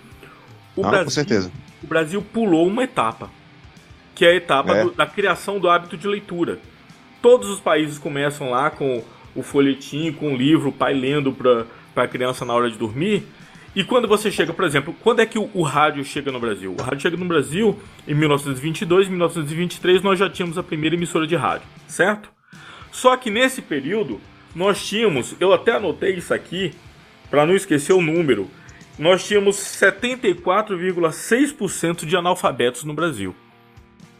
[0.74, 1.52] o, ah, Brasil, com certeza.
[1.82, 3.30] o Brasil pulou uma etapa,
[4.14, 4.84] que é a etapa é.
[4.84, 6.58] Do, da criação do hábito de leitura.
[7.20, 9.02] Todos os países começam lá com
[9.34, 13.26] o folhetim, com o livro, o pai lendo para a criança na hora de dormir.
[13.74, 16.74] E quando você chega, por exemplo, quando é que o, o, rádio chega no Brasil?
[16.76, 21.36] O rádio chega no Brasil em 1922, 1923 nós já tínhamos a primeira emissora de
[21.36, 22.30] rádio, certo?
[22.90, 24.20] Só que nesse período
[24.58, 26.74] nós tínhamos, eu até anotei isso aqui
[27.30, 28.50] para não esquecer o número,
[28.98, 33.32] nós tínhamos 74,6% de analfabetos no Brasil.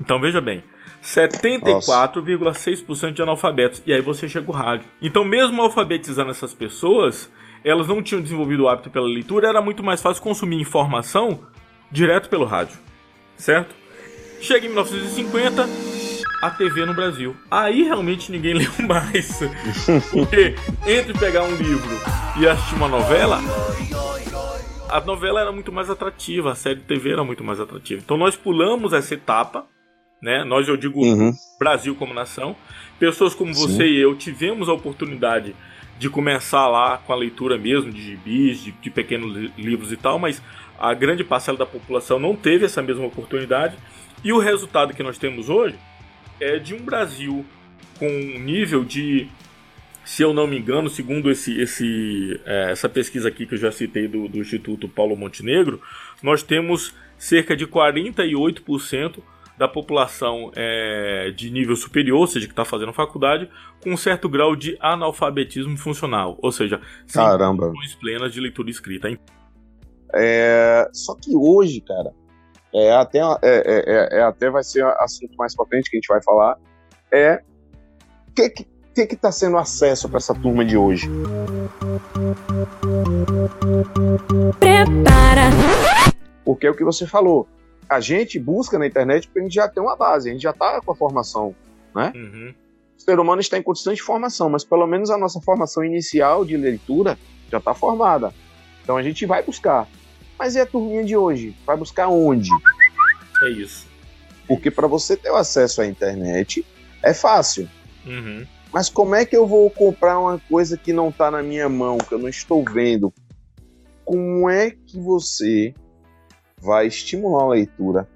[0.00, 0.62] Então veja bem,
[1.02, 3.82] 74,6% de analfabetos.
[3.84, 4.86] E aí você chega o rádio.
[5.02, 7.28] Então, mesmo alfabetizando essas pessoas,
[7.64, 11.40] elas não tinham desenvolvido o hábito pela leitura, era muito mais fácil consumir informação
[11.90, 12.78] direto pelo rádio.
[13.36, 13.74] Certo?
[14.40, 15.66] Chega em 1950,
[16.40, 17.36] a TV no Brasil.
[17.50, 19.40] Aí realmente ninguém leu mais.
[20.10, 20.54] Porque
[20.86, 21.90] entre pegar um livro
[22.38, 23.40] e assistir uma novela,
[24.88, 28.00] a novela era muito mais atrativa, a série de TV era muito mais atrativa.
[28.04, 29.66] Então nós pulamos essa etapa,
[30.22, 30.44] né?
[30.44, 31.32] Nós, eu digo uhum.
[31.58, 32.56] Brasil como nação.
[32.98, 33.60] Pessoas como Sim.
[33.60, 35.54] você e eu tivemos a oportunidade
[35.98, 40.18] de começar lá com a leitura mesmo de gibis, de, de pequenos livros e tal,
[40.18, 40.40] mas
[40.78, 43.76] a grande parcela da população não teve essa mesma oportunidade.
[44.22, 45.76] E o resultado que nós temos hoje
[46.40, 47.44] é de um Brasil
[47.98, 49.28] com um nível de,
[50.04, 53.72] se eu não me engano, segundo esse, esse, é, essa pesquisa aqui que eu já
[53.72, 55.80] citei do, do Instituto Paulo Montenegro,
[56.22, 59.20] nós temos cerca de 48%
[59.58, 63.50] da população é, de nível superior, ou seja, que está fazendo faculdade,
[63.82, 69.08] com um certo grau de analfabetismo funcional, ou seja, sem condições plenas de leitura escrita.
[70.14, 72.12] É, só que hoje, cara,
[72.74, 75.98] é até, é, é, é, é até vai ser assunto mais pra frente que a
[75.98, 76.58] gente vai falar,
[77.12, 77.42] é
[78.28, 81.08] o que que que está sendo acesso para essa turma de hoje?
[84.58, 85.50] Prepara!
[86.44, 87.46] Porque é o que você falou.
[87.88, 90.50] A gente busca na internet porque a gente já tem uma base, a gente já
[90.50, 91.54] está com a formação,
[91.94, 92.12] né?
[92.14, 92.54] Uhum.
[92.96, 96.56] O ser humano está em constante formação, mas pelo menos a nossa formação inicial de
[96.56, 97.16] leitura
[97.50, 98.34] já está formada.
[98.82, 99.86] Então a gente vai buscar.
[100.38, 101.56] Mas e a turminha de hoje?
[101.66, 102.50] Vai buscar onde?
[103.42, 103.86] É isso.
[104.46, 106.64] Porque para você ter o acesso à internet
[107.02, 107.68] é fácil.
[108.06, 108.46] Uhum.
[108.72, 111.98] Mas como é que eu vou comprar uma coisa que não está na minha mão,
[111.98, 113.12] que eu não estou vendo?
[114.04, 115.74] Como é que você
[116.60, 118.08] vai estimular a leitura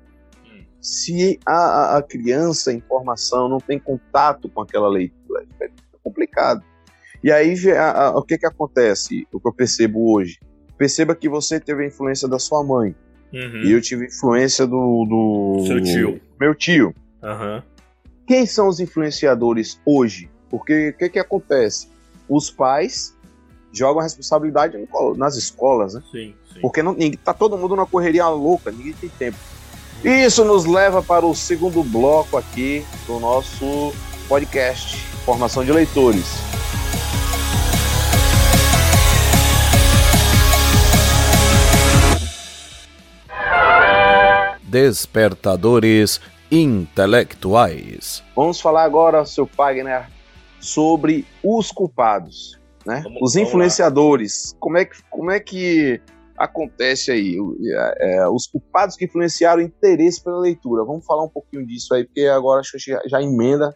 [0.45, 0.65] hum.
[0.81, 5.45] se a, a, criança em formação não tem contato com aquela leitura?
[5.61, 5.71] É
[6.03, 6.63] complicado.
[7.23, 9.27] E aí, a, a, o que, que acontece?
[9.33, 10.39] O que eu percebo hoje?
[10.77, 12.95] Perceba que você teve a influência da sua mãe.
[13.33, 13.63] Uhum.
[13.65, 15.67] E eu tive influência do, do.
[15.67, 16.21] Seu tio.
[16.39, 16.95] Meu tio.
[17.23, 17.63] Uhum.
[18.27, 20.31] Quem são os influenciadores hoje?
[20.51, 21.89] Porque o que, que acontece?
[22.29, 23.17] Os pais
[23.73, 24.77] jogam a responsabilidade
[25.17, 26.03] nas escolas, né?
[26.13, 26.61] Sim, sim.
[26.61, 29.39] Porque não, tá todo mundo numa correria louca, ninguém tem tempo.
[30.05, 33.95] Isso nos leva para o segundo bloco aqui do nosso
[34.29, 36.62] podcast, Formação de Leitores.
[44.73, 46.19] Despertadores
[46.51, 48.25] Intelectuais.
[48.35, 50.09] Vamos falar agora, seu Fagner,
[50.59, 53.03] sobre os culpados, né?
[53.05, 54.57] Vamos- os influenciadores.
[54.59, 56.01] Como é que, como é que
[56.39, 57.37] acontece aí?
[57.63, 60.85] É, é, os culpados que influenciaram o interesse pela leitura.
[60.85, 63.75] Vamos falar um pouquinho disso aí, porque agora acho que já, já emenda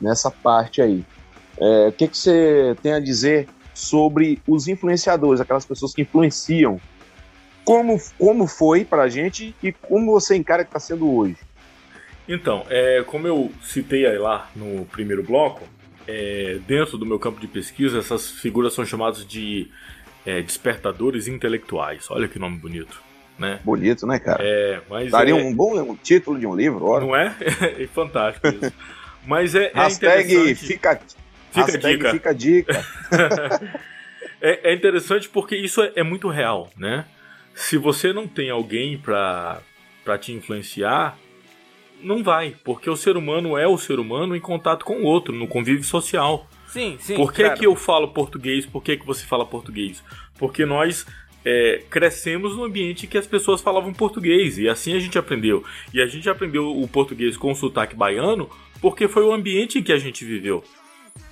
[0.00, 1.04] nessa parte aí.
[1.60, 6.80] É, o que, que você tem a dizer sobre os influenciadores, aquelas pessoas que influenciam?
[7.64, 11.36] Como, como foi pra gente e como você encara que está sendo hoje?
[12.28, 15.66] Então, é, como eu citei aí lá no primeiro bloco,
[16.06, 19.68] é, dentro do meu campo de pesquisa, essas figuras são chamadas de
[20.24, 22.10] é, despertadores intelectuais.
[22.10, 23.00] Olha que nome bonito,
[23.38, 23.60] né?
[23.64, 24.42] Bonito, né, cara?
[24.42, 27.04] É, mas Daria é, um bom um título de um livro, ora.
[27.04, 27.34] não é?
[27.78, 28.72] é fantástico isso.
[29.26, 31.00] Mas é, é Hashtag fica,
[31.52, 32.10] Fica a hashtag dica.
[32.10, 32.84] fica a dica.
[34.40, 37.04] é, é interessante porque isso é muito real, né?
[37.54, 39.62] Se você não tem alguém pra
[40.20, 41.18] te influenciar,
[42.02, 45.34] não vai, porque o ser humano é o ser humano em contato com o outro,
[45.34, 46.48] no convívio social.
[46.66, 47.16] Sim, sim.
[47.16, 47.58] Por que, claro.
[47.58, 48.66] que eu falo português?
[48.66, 50.02] Por que, que você fala português?
[50.38, 51.06] Porque nós
[51.44, 55.64] é, crescemos no ambiente que as pessoas falavam português e assim a gente aprendeu.
[55.92, 58.48] E a gente aprendeu o português com sotaque baiano
[58.80, 60.64] porque foi o ambiente em que a gente viveu.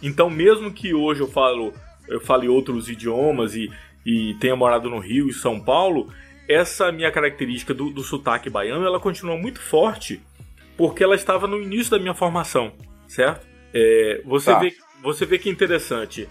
[0.02, 1.72] Então, mesmo que hoje eu falo
[2.10, 3.70] eu fale outros idiomas e,
[4.04, 6.12] e tenha morado no Rio e São Paulo,
[6.48, 10.20] essa minha característica do, do sotaque baiano ela continua muito forte
[10.76, 12.72] porque ela estava no início da minha formação,
[13.06, 13.46] certo?
[13.74, 14.58] É, você, Tá.
[14.58, 16.26] vê, você vê que é interessante.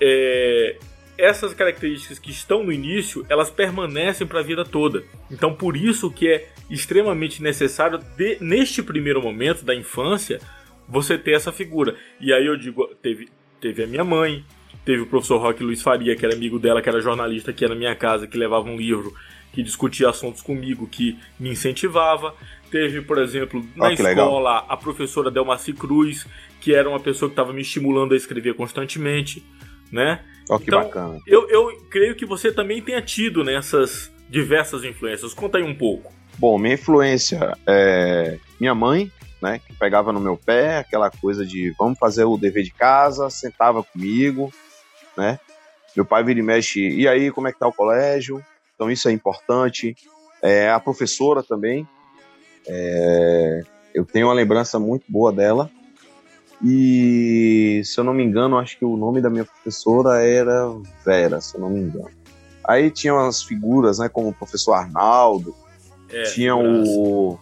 [0.00, 0.76] É,
[1.16, 5.04] essas características que estão no início, elas permanecem para a vida toda.
[5.30, 10.40] Então, por isso que é extremamente necessário, de- neste primeiro momento da infância,
[10.88, 11.96] você ter essa figura.
[12.20, 13.28] E aí eu digo, teve,
[13.60, 14.44] teve a minha mãe,
[14.84, 17.68] teve o professor Roque Luiz Faria, que era amigo dela, que era jornalista, que ia
[17.68, 19.14] na minha casa, que levava um livro,
[19.52, 22.34] que discutia assuntos comigo, que me incentivava.
[22.70, 24.26] Teve, por exemplo, na Ah, que legal.
[24.26, 26.26] escola, a professora Delmaci Cruz,
[26.60, 29.44] que era uma pessoa que estava me estimulando a escrever constantemente,
[29.90, 30.20] né?
[30.48, 31.18] Ó, que Então, bacana.
[31.26, 35.34] Eu, eu creio que você também tenha tido nessas diversas influências.
[35.34, 36.12] Conta aí um pouco.
[36.38, 41.74] Bom, minha influência é minha mãe, né, que pegava no meu pé, aquela coisa de
[41.78, 44.50] vamos fazer o dever de casa, sentava comigo,
[45.16, 45.38] né?
[45.94, 48.42] Meu pai vira e mexe, e aí, como é que tá o colégio?
[48.74, 49.94] Então isso é importante.
[50.42, 51.86] É, a professora também,
[52.66, 53.62] é,
[53.94, 55.70] eu tenho uma lembrança muito boa dela.
[56.64, 60.68] E se eu não me engano, acho que o nome da minha professora era
[61.04, 62.10] Vera, se eu não me engano.
[62.64, 65.54] Aí tinha umas figuras, né, como o professor Arnaldo,
[66.10, 67.38] É, tinha o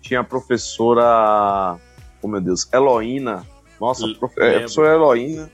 [0.00, 1.78] tinha a professora
[2.22, 3.44] oh meu Deus Eloína
[3.80, 4.58] nossa prof, é, a lembro.
[4.60, 5.50] professora Eloína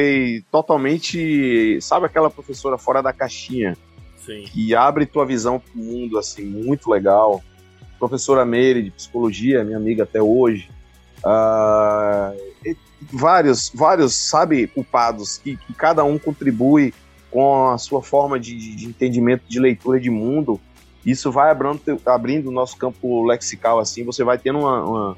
[0.00, 3.76] foi totalmente sabe aquela professora fora da caixinha?
[4.24, 4.44] Sim.
[4.44, 7.42] que abre tua visão pro mundo assim muito legal.
[7.98, 10.70] Professora Meire de psicologia minha amiga até hoje.
[12.64, 12.76] E
[13.12, 16.94] vários vários sabe culpados que, que cada um contribui
[17.28, 20.60] com a sua forma de, de- de entendimento de leitura de mundo.
[21.04, 25.16] Isso vai abrindo, abrindo o nosso campo lexical assim, você vai tendo uma- uma-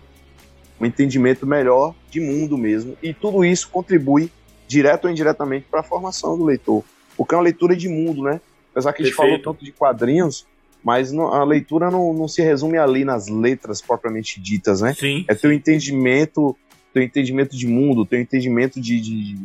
[0.81, 4.31] um entendimento melhor de mundo mesmo, e tudo isso contribui
[4.73, 6.83] direto ou indiretamente para a formação do leitor,
[7.17, 8.41] porque é uma leitura de mundo, né?
[8.71, 9.43] Apesar que a gente Perfeito.
[9.43, 10.47] falou tanto de quadrinhos,
[10.83, 14.95] mas não- a leitura não, não se resume ali nas letras propriamente ditas, né?
[14.95, 15.25] Sim.
[15.29, 16.57] É teu entendimento,
[16.93, 19.37] teu entendimento de mundo, teu entendimento de, de,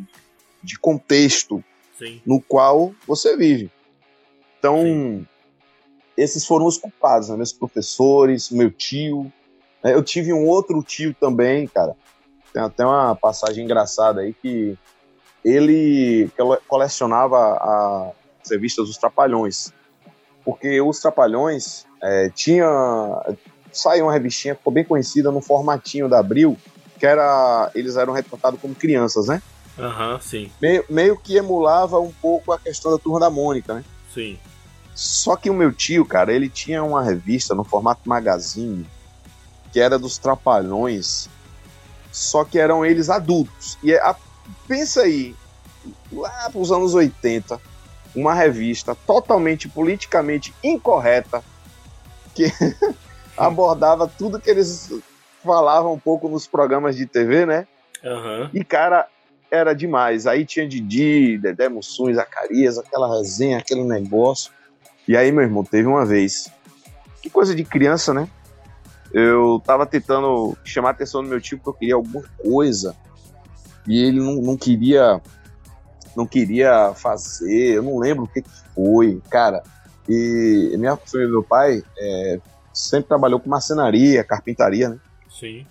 [0.64, 1.62] de contexto,
[2.00, 2.22] Sim.
[2.26, 3.70] no qual você vive.
[4.60, 5.26] Então,
[6.16, 7.36] esses foram os culpados, né?
[7.36, 9.32] meus professores, meu tio.
[9.84, 9.94] né?
[9.94, 11.96] Eu tive um outro tio também, cara.
[12.54, 14.76] Tem até uma passagem engraçada aí que
[15.50, 18.12] ele cole- colecionava a-
[18.44, 19.72] as revistas Os Trapalhões.
[20.44, 22.66] Porque os Trapalhões é, tinha.
[23.72, 26.58] Saiu uma revistinha, ficou bem conhecida no formatinho da Abril,
[27.00, 27.70] que era.
[27.76, 29.42] Eles eram retratados como crianças, né?
[29.80, 30.52] Aham, sim.
[30.60, 33.84] meio, meio que emulava um pouco a questão da turma da Mônica, né?
[34.12, 34.40] Sim.
[34.96, 38.88] Só que o meu tio, cara, ele tinha uma revista no formato magazine
[39.72, 41.30] que era dos Trapalhões,
[42.12, 43.78] só que eram eles adultos.
[43.84, 44.16] E a-
[44.68, 45.36] pensa aí,
[46.12, 47.60] lá pros anos 80,
[48.16, 51.44] uma revista totalmente politicamente incorreta
[52.34, 52.52] que
[53.38, 54.92] abordava tudo que eles
[55.44, 57.68] falavam um pouco nos programas de TV, né?
[58.04, 58.50] Aham.
[58.54, 59.08] E, cara,
[59.50, 60.28] era demais.
[60.28, 64.52] Aí tinha Didi, Dedé Mussum, Zacarias, aquela resenha, aquele negócio.
[65.08, 66.52] E aí, meu irmão, teve uma vez.
[67.22, 68.28] Que coisa de criança, né?
[69.14, 72.96] Eu tava tentando chamar a atenção do meu tio porque eu queria alguma coisa.
[73.88, 75.22] E ele não, não queria.
[76.16, 77.76] Não queria fazer.
[77.76, 79.64] Eu não lembro o que, que foi, cara.
[80.10, 82.40] E minha família meu pai é,
[82.74, 85.00] sempre trabalhou com marcenaria, carpintaria, né?
[85.30, 85.66] Sim.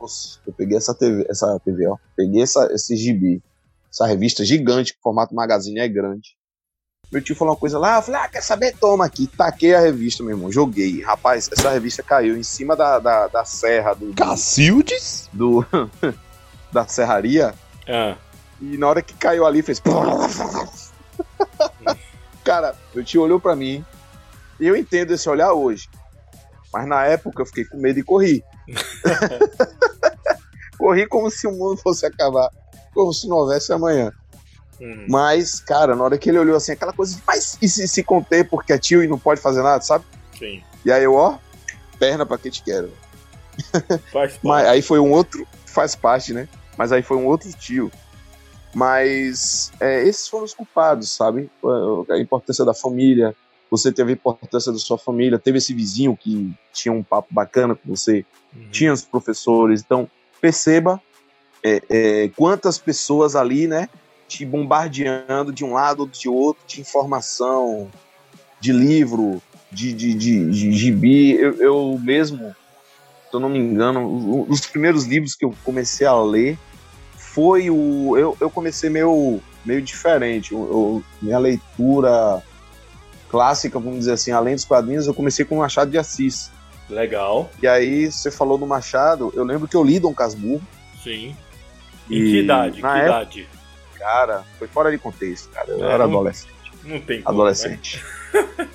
[0.00, 1.96] Nossa, eu peguei essa TV, essa TV, ó.
[2.16, 3.42] Peguei essa, esse gibi,
[3.90, 6.36] essa revista gigante, que o formato magazine é grande.
[7.10, 8.76] Meu tio falou uma coisa lá, eu falei, ah, quer saber?
[8.76, 9.28] Toma aqui.
[9.28, 10.50] Taquei a revista, meu irmão.
[10.50, 11.02] Joguei.
[11.02, 14.12] Rapaz, essa revista caiu em cima da, da, da serra do.
[14.12, 15.30] Cacildes?
[15.32, 15.64] do
[16.76, 17.54] da serraria.
[17.88, 18.16] Ah,
[18.60, 19.80] E na hora que caiu ali, fez.
[22.44, 23.84] Cara, meu tio olhou pra mim.
[24.60, 25.88] E eu entendo esse olhar hoje.
[26.72, 28.44] Mas na época eu fiquei com medo e corri.
[30.78, 32.50] corri como se o mundo fosse acabar.
[32.94, 34.12] Como se não houvesse amanhã.
[34.80, 37.86] hum, Mas, cara, na hora que ele olhou assim, aquela coisa de, mas e se,
[37.88, 40.04] se conter porque é tio e não pode fazer nada, sabe?
[40.38, 40.62] sim.
[40.84, 41.36] E aí eu, ó,
[41.98, 42.92] perna pra que te quero.
[43.72, 44.38] Faz parte.
[44.42, 46.48] Mas aí foi um outro, faz parte, né?
[46.76, 47.90] Mas aí foi um outro tio.
[48.74, 51.50] Mas é, esses foram os culpados, sabe?
[52.10, 53.34] A importância da família,
[53.70, 57.74] você teve a importância da sua família, teve esse vizinho que tinha um papo bacana
[57.74, 58.68] com você, Uhum.
[58.70, 59.82] tinha os professores.
[59.84, 60.08] Então,
[60.40, 61.00] perceba
[61.62, 63.88] é, é, quantas pessoas ali, né,
[64.28, 67.90] te bombardeando de um lado ou de outro, de informação,
[68.60, 71.32] de livro, de, de, de, de gibi.
[71.32, 72.54] Eu, eu mesmo,
[73.30, 76.58] se eu não me engano, dos primeiros livros que eu comecei a ler
[77.36, 78.16] foi o.
[78.16, 80.52] Eu, eu comecei meio, meio diferente.
[80.54, 82.42] Eu- eu- minha leitura
[83.28, 86.50] clássica, vamos dizer assim, além dos quadrinhos, eu comecei com Machado de Assis.
[86.88, 87.50] Legal.
[87.62, 90.62] E aí, você falou do Machado, eu lembro que eu li Dom Casmurro,
[91.04, 91.36] Sim.
[92.10, 92.80] Em E que idade?
[92.80, 93.48] na que época- idade?
[93.98, 95.68] cara, foi fora de contexto, cara.
[95.70, 96.54] Eu É, era não- adolescente.
[96.84, 98.02] Não tem como, adolescente.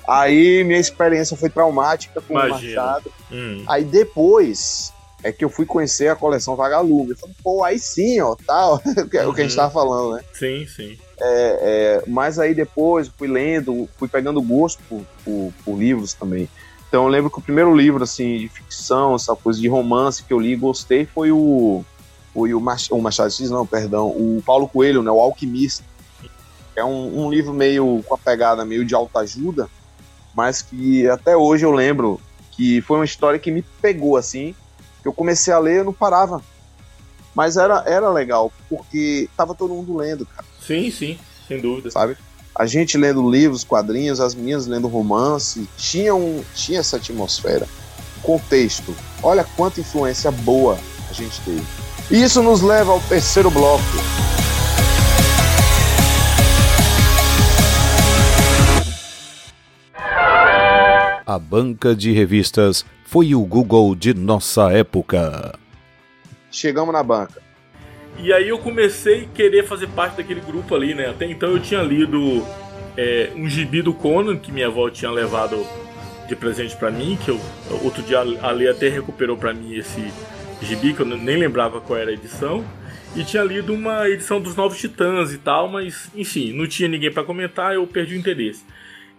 [0.06, 2.76] aí minha experiência foi traumática com o Imagino.
[2.76, 3.12] Machado.
[3.30, 3.36] Né?
[3.38, 7.10] Hum, Aí depois é que eu fui conhecer a coleção Vagalume.
[7.10, 8.76] Eu falei, pô, aí sim, ó, tal.
[8.98, 9.56] o que o que a gente Uhum.
[9.56, 10.22] tava falando, né?
[10.32, 10.98] sim, sim.
[11.20, 16.48] É, mas aí depois fui lendo, fui pegando gosto por, por, por livros também.
[16.88, 20.32] Então eu lembro que o primeiro livro, assim, de ficção, essa coisa de romance que
[20.32, 21.84] eu li e gostei foi o.
[22.34, 25.10] Foi o, Mach, o Machado de Assis, não, perdão, o Paulo Coelho, né?
[25.10, 25.84] O Alquimista.
[26.74, 29.68] É um, um livro meio com a pegada meio de autoajuda,
[30.34, 32.18] mas que até hoje eu lembro
[32.52, 34.54] que foi uma história que me pegou, assim.
[35.02, 36.42] Que Eu comecei a ler, eu não parava.
[37.34, 41.90] Mas era, era legal, porque tava todo mundo lendo, cara Sim, sim, sem dúvida.
[41.90, 42.16] sabe?
[42.54, 47.66] A gente lendo livros, quadrinhos, as meninas lendo romance, tinha, um, tinha essa atmosfera.
[48.22, 48.94] Contexto.
[49.22, 50.78] Olha quanta influência boa
[51.10, 51.64] a gente teve.
[52.10, 53.82] E isso nos leva ao terceiro bloco.
[61.24, 65.58] A banca de revistas foi o Google de nossa época.
[66.50, 67.42] Chegamos na banca.
[68.16, 71.10] E aí eu comecei a querer fazer parte daquele grupo ali, né?
[71.10, 72.42] Até então eu tinha lido
[72.96, 75.62] é, um gibi do Conan que minha avó tinha levado
[76.26, 77.38] de presente pra mim, que eu
[77.84, 80.10] outro dia a Lê até recuperou pra mim esse
[80.62, 82.64] gibi que eu nem lembrava qual era a edição.
[83.14, 87.12] E tinha lido uma edição dos Novos Titãs e tal, mas enfim, não tinha ninguém
[87.12, 88.64] pra comentar, eu perdi o interesse.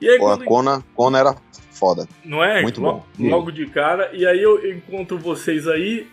[0.02, 1.36] E aí Pô, a quando Kona, Kona era
[1.74, 2.08] foda.
[2.24, 2.62] não é?
[2.62, 3.30] Muito Lo- bom.
[3.30, 4.10] Logo de cara.
[4.14, 6.08] E aí eu encontro vocês aí.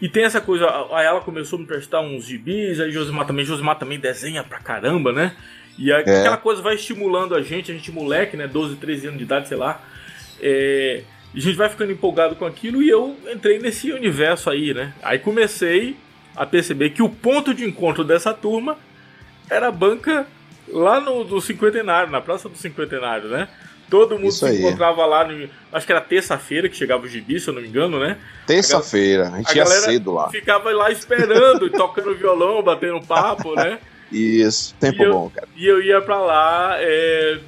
[0.00, 0.66] E tem essa coisa.
[0.92, 2.80] Aí ela começou a me prestar uns gibis.
[2.80, 3.44] Aí Josimar também.
[3.44, 5.36] Josimar também desenha pra caramba, né?
[5.78, 6.20] E aí, É.
[6.20, 7.70] aquela coisa vai estimulando a gente.
[7.70, 8.46] A gente moleque, né?
[8.46, 9.80] 12, 13 anos de idade, sei lá.
[10.40, 11.02] É,
[11.34, 12.82] a gente vai ficando empolgado com aquilo.
[12.82, 14.94] E eu entrei nesse universo aí, né?
[15.02, 15.96] Aí comecei
[16.36, 18.76] a perceber que o ponto de encontro dessa turma
[19.50, 20.26] era a banca
[20.68, 23.48] lá no, do cinquentenário, na Praça do Cinquentenário, né?
[23.90, 24.58] Todo mundo Isso se aí.
[24.60, 27.68] encontrava lá, no, acho que era terça-feira que chegava o gibi, se eu não me
[27.68, 28.16] engano, né?
[28.46, 30.30] Terça-feira, a gente A ia cedo lá.
[30.30, 33.78] Ficava lá esperando, tocando violão, batendo papo, né?
[34.12, 35.48] Isso, tempo eu- bom, cara.
[35.56, 37.38] E eu ia pra lá é,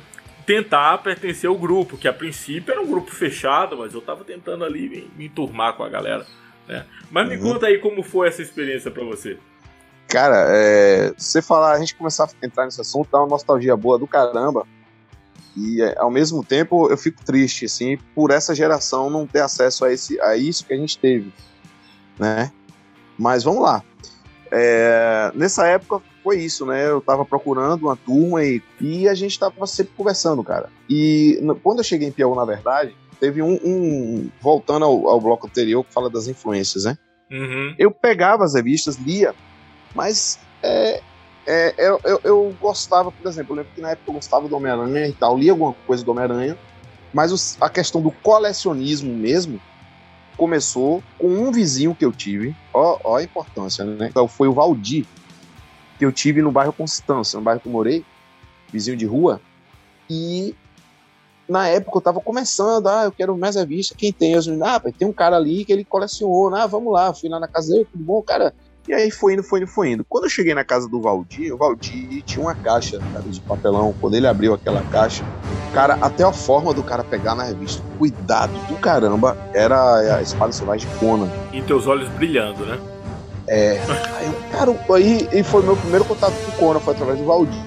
[0.44, 4.64] tentar pertencer ao grupo, que a princípio era um grupo fechado, mas eu tava tentando
[4.64, 6.26] ali me, me enturmar com a galera.
[6.68, 6.84] Né?
[7.10, 7.52] Mas me Uhum.
[7.54, 9.36] conta aí como foi essa experiência pra você.
[10.08, 13.98] Cara, é, você falar, a gente começar a entrar nesse assunto, dá uma nostalgia boa
[13.98, 14.66] do caramba.
[15.56, 19.84] E é, ao mesmo tempo eu fico triste, assim, por essa geração não ter acesso
[19.84, 21.32] a, esse, a isso que a gente teve,
[22.18, 22.50] né?
[23.18, 23.82] Mas vamos lá.
[24.50, 26.86] É, nessa época foi isso, né?
[26.88, 30.68] Eu tava procurando uma turma e, e a gente tava sempre conversando, cara.
[30.88, 33.58] E quando eu cheguei em Piauí, na verdade, teve um.
[33.64, 36.96] um- voltando ao, ao bloco anterior que fala das influências, né?
[37.30, 37.74] Uhum.
[37.78, 39.34] eu pegava as revistas, lia,
[39.94, 41.00] mas é,
[41.46, 44.56] é, eu, eu, eu gostava, por exemplo, eu lembro que na época eu gostava do
[44.56, 46.56] Homem-Aranha e tal, lia alguma coisa do Homem-Aranha,
[47.12, 49.60] mas os- a questão do colecionismo mesmo
[50.36, 54.08] começou com um vizinho que eu tive, ó, ó a importância, né?
[54.10, 55.06] Então, foi o Valdir,
[55.98, 58.04] que eu tive no bairro Constância, no bairro que eu morei,
[58.72, 59.40] vizinho de rua,
[60.10, 60.54] e
[61.48, 64.32] na época eu tava começando, ah, eu quero mais revista, quem tem?
[64.32, 67.48] Eu, ah, tem um cara ali que ele coleciona, ah, vamos lá, fui lá na
[67.48, 68.54] casa dele, tudo bom, cara.
[68.88, 70.04] E aí foi indo, foi indo, foi indo.
[70.08, 73.94] Quando eu cheguei na casa do Valdir, o Valdir tinha uma caixa cara, de papelão.
[74.00, 75.24] Quando ele abriu aquela caixa,
[75.72, 80.50] cara, até a forma do cara pegar na revista, cuidado do caramba, era a espada
[80.52, 81.30] selvagem de Conan.
[81.52, 82.78] E teus olhos brilhando, né?
[83.46, 83.80] É.
[84.16, 87.62] Aí, cara, aí e foi meu primeiro contato com o Conan, foi através do Valdir.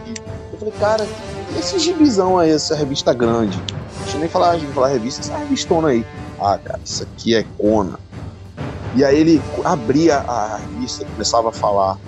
[0.52, 1.08] Eu falei, cara,
[1.58, 3.58] esse gibizão aí, essa revista grande.
[4.02, 6.06] Deixa eu nem falar, de falar revista, essa revistona aí.
[6.40, 7.98] Ah, cara, isso aqui é Conan.
[8.96, 12.00] E aí ele abria a revista e começava a falar: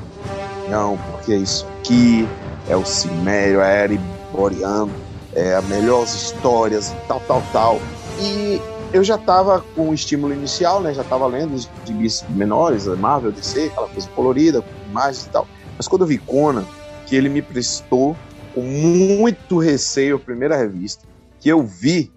[0.70, 2.28] não, porque isso aqui
[2.70, 4.92] é o Cimério, é Ereboriano,
[5.34, 7.80] é as melhores histórias, tal, tal, tal.
[8.20, 8.62] E
[8.94, 10.94] eu já estava com o estímulo inicial, né?
[10.94, 15.48] Já estava lendo os gibis menores, Marvel, DC, aquela coisa colorida, com imagens e tal.
[15.76, 16.66] Mas quando eu vi Conan,
[17.06, 18.16] que ele me prestou
[18.56, 21.06] com muito receio a primeira revista,
[21.40, 22.12] que eu vi,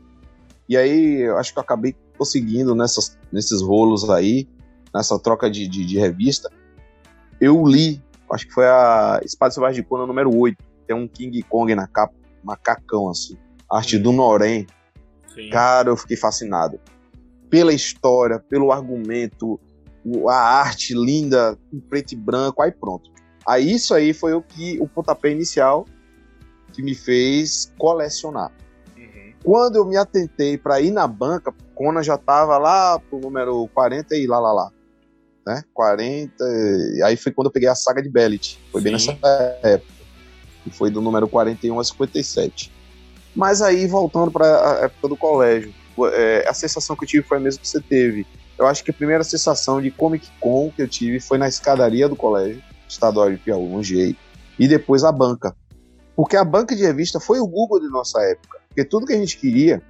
[0.68, 4.48] e aí eu acho que eu acabei conseguindo nessas, nesses rolos aí,
[4.94, 6.50] nessa troca de, de, de, revista,
[7.40, 11.42] eu li, acho que foi a Espada Selvagem de Conan número 8, tem um King
[11.42, 13.36] Kong na capa, macacão assim,
[13.70, 14.66] arte do Norém.
[15.34, 15.50] Sim.
[15.50, 16.80] Cara, eu fiquei fascinado.
[17.48, 19.60] Pela história, pelo argumento,
[20.28, 23.10] a arte linda, em preto e branco, aí pronto.
[23.46, 25.86] Aí isso aí foi o que o pontapé inicial
[26.72, 28.52] que me fez colecionar.
[28.96, 29.32] Uhum.
[29.42, 34.16] Quando eu me atentei para ir na banca, Conan já tava lá pro número 40
[34.16, 34.72] e lá lá lá
[35.54, 35.64] né?
[35.74, 36.32] 40.
[37.04, 38.58] Aí foi quando eu peguei a saga de Bellet.
[38.70, 38.84] Foi Sim.
[38.84, 39.12] bem nessa
[39.62, 39.92] época.
[40.64, 42.72] Que foi do número 41 a 57.
[43.34, 45.72] Mas aí, voltando para a época do colégio,
[46.12, 48.26] é, a sensação que eu tive foi a mesma que você teve.
[48.58, 52.08] Eu acho que a primeira sensação de Comic Con que eu tive foi na escadaria
[52.08, 54.16] do colégio estadual de Piauí, longe
[54.58, 55.56] e depois a banca.
[56.14, 58.58] Porque a banca de revista foi o Google de nossa época.
[58.68, 59.82] Porque tudo que a gente queria,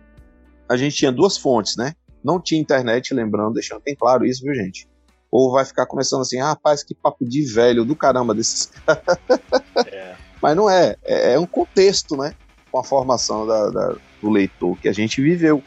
[0.69, 1.95] a gente tinha duas fontes, né?
[2.23, 4.89] Não tinha internet, lembrando, deixando bem claro isso, viu, gente?
[5.31, 9.19] Ou vai ficar começando assim, ah, rapaz, que papo de velho do caramba desses caras.
[9.87, 10.15] É.
[10.43, 12.35] Mas não é, é, é, um contexto, né?
[12.71, 15.63] Com a formação da, da, do leitor que a gente viveu.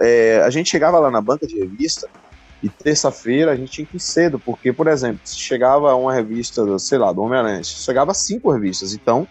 [0.00, 2.08] É, a gente chegava lá na banca de revista
[2.62, 6.78] e terça-feira a gente tinha que ir cedo, porque, por exemplo, se chegava uma revista,
[6.78, 9.26] sei lá, do Homem-Aranha, chegava cinco revistas, então,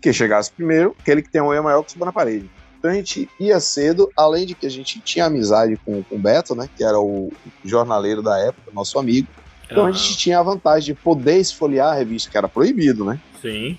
[0.00, 2.50] que chegasse primeiro, aquele que tem um E maior que suba na parede.
[2.78, 6.18] Então a gente ia cedo, além de que a gente tinha amizade com, com o
[6.18, 6.68] Beto, né?
[6.76, 7.32] Que era o
[7.64, 9.26] jornaleiro da época, nosso amigo.
[9.64, 9.88] Então uhum.
[9.88, 13.20] a gente tinha a vantagem de poder esfoliar a revista, que era proibido, né?
[13.42, 13.76] Sim.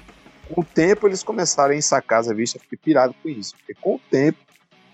[0.50, 3.56] Com o tempo eles começaram a ensacar as revistas, fiquei pirado com isso.
[3.56, 4.38] Porque com o tempo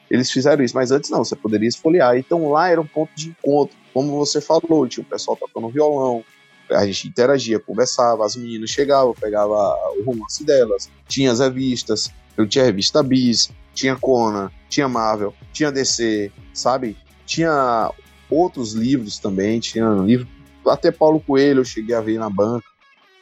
[0.09, 2.15] eles fizeram isso, mas antes não, você poderia esfoliar.
[2.17, 3.75] Então lá era um ponto de encontro.
[3.93, 6.23] Como você falou, tinha o pessoal tocando violão,
[6.69, 9.55] a gente interagia, conversava, as meninas chegavam, pegava
[9.97, 15.33] o romance delas, tinha as revistas, eu tinha a revista Bis, tinha Conan, tinha Marvel,
[15.53, 16.97] tinha DC, sabe?
[17.25, 17.91] Tinha
[18.29, 20.27] outros livros também, tinha livro,
[20.65, 22.65] até Paulo Coelho eu cheguei a ver na banca,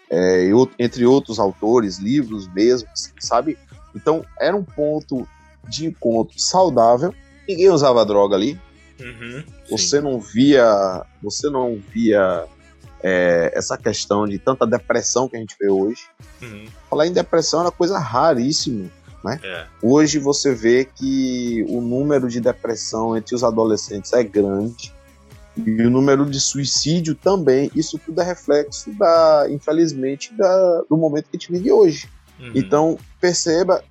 [0.10, 0.50] é,
[0.80, 2.88] entre outros autores, livros mesmo,
[3.20, 3.58] sabe?
[3.96, 5.28] Então era um ponto
[5.68, 7.14] de encontro saudável.
[7.48, 8.60] Ninguém usava droga ali.
[9.00, 12.46] Uhum, você não via, você não via
[13.02, 16.04] é, essa questão de tanta depressão que a gente vê hoje.
[16.42, 16.66] Uhum.
[16.90, 18.90] Falar em depressão é uma coisa raríssima
[19.24, 19.40] né?
[19.44, 19.66] É.
[19.82, 24.94] Hoje você vê que o número de depressão entre os adolescentes é grande
[25.58, 27.72] e o número de suicídio também.
[27.76, 32.10] Isso tudo é reflexo da, infelizmente, da, do momento que a gente vive hoje.
[32.40, 32.52] Uhum.
[32.56, 33.84] Então perceba,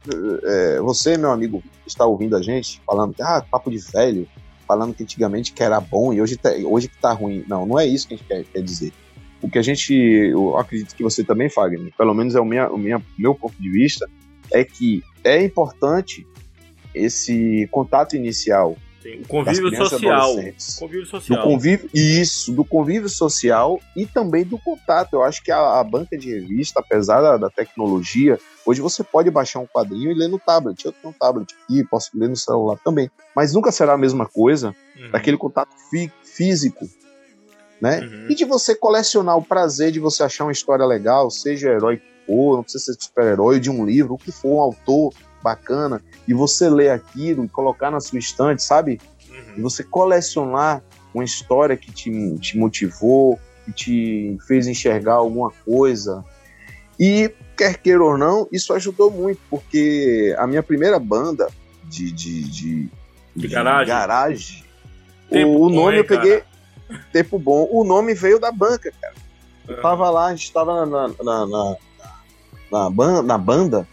[0.45, 4.29] é, você meu amigo está ouvindo a gente falando que ah papo de velho,
[4.67, 7.45] falando que antigamente que era bom e hoje tá, hoje que tá ruim.
[7.49, 8.93] Não, não é isso que a gente quer, quer dizer.
[9.41, 12.71] O que a gente, eu acredito que você também, Fagner, pelo menos é o minha,
[12.71, 14.09] o minha, meu ponto de vista,
[14.53, 16.27] é que é importante
[16.95, 18.77] esse contato inicial.
[19.03, 20.37] Sim, o convívio social.
[20.79, 21.39] Convívio social.
[21.39, 25.15] Do convívio, isso, do convívio social e também do contato.
[25.15, 29.29] Eu acho que a, a banca de revista, apesar da, da, tecnologia, hoje você pode
[29.29, 30.85] baixar um quadrinho e ler no tablet.
[30.85, 33.11] Eu tenho um tablet aqui, posso ler no celular também.
[33.35, 35.11] Mas nunca será a mesma coisa uhum.
[35.11, 36.89] daquele contato fí físico.
[37.81, 38.03] Né?
[38.03, 38.27] Uhum.
[38.31, 42.01] E de você colecionar o prazer de você achar uma história legal, seja herói
[42.33, 45.13] for, não precisa ser super-herói de um livro, o que for, um autor
[45.43, 48.99] bacana, e você ler aquilo e colocar na sua estante, sabe?
[49.29, 49.55] Uhum.
[49.59, 56.25] E você colecionar uma história que te, te motivou, que te fez enxergar alguma coisa.
[56.99, 61.49] E, quer queira ou não, isso ajudou muito, porque a minha primeira banda
[61.85, 62.91] de, de, de,
[63.37, 64.65] de garagem, garagem
[65.31, 66.41] o, o, nome eu peguei.
[66.41, 67.05] Cara.
[67.13, 67.69] Tempo bom.
[67.71, 69.15] O nome veio da banca, cara.
[69.67, 71.77] Eu tava lá, a gente tava na, na, na,
[72.73, 73.87] na, ban na banda,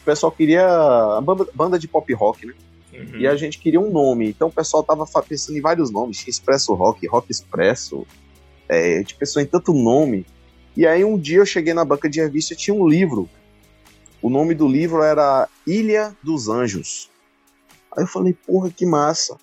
[0.00, 0.64] o pessoal queria.
[0.64, 2.54] A banda, banda de pop rock, né?
[2.92, 3.20] Uhum.
[3.20, 4.28] E a gente queria um nome.
[4.28, 6.26] Então o pessoal tava pensando em vários nomes.
[6.26, 8.06] Expresso Rock, Rock Expresso.
[8.68, 10.24] É, a gente pensou em tanto nome.
[10.76, 13.28] E aí um dia eu cheguei na banca de revista e tinha um livro.
[14.20, 17.10] O nome do livro era Ilha dos Anjos.
[17.96, 19.36] Aí eu falei, porra, que massa.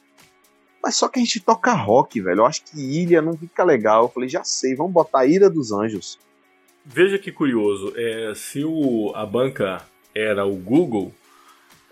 [0.82, 2.40] Mas só que a gente toca rock, velho.
[2.40, 4.04] Eu acho que ilha não fica legal.
[4.04, 6.18] Eu falei, já sei, vamos botar Ilha dos Anjos.
[6.86, 7.94] Veja que curioso.
[7.96, 9.82] É, se o, a banca
[10.14, 11.14] era o Google,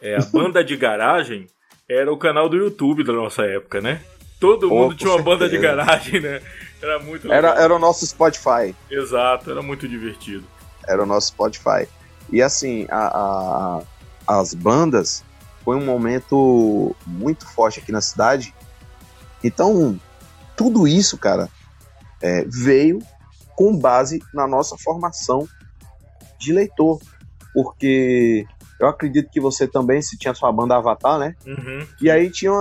[0.01, 1.47] é, a banda de garagem
[1.87, 4.01] era o canal do YouTube da nossa época, né?
[4.39, 6.41] Todo mundo tinha uma banda de garagem, né?
[6.81, 7.51] Era muito legal.
[7.51, 8.75] Era, era o nosso Spotify.
[8.89, 10.43] Exato, era muito divertido.
[10.87, 11.87] Era o nosso Spotify.
[12.31, 13.81] E assim, a,
[14.27, 15.23] a, as bandas
[15.63, 18.53] foi um momento muito forte aqui na cidade.
[19.43, 19.99] Então,
[20.55, 21.49] tudo isso, cara,
[22.21, 22.99] é, veio
[23.57, 25.47] com base na nossa formação
[26.39, 27.01] de leitor.
[27.53, 28.45] Porque
[28.79, 31.35] eu acredito que você também, se tinha sua banda Avatar, né?
[31.45, 31.85] Uhum.
[31.99, 32.51] E aí tinha.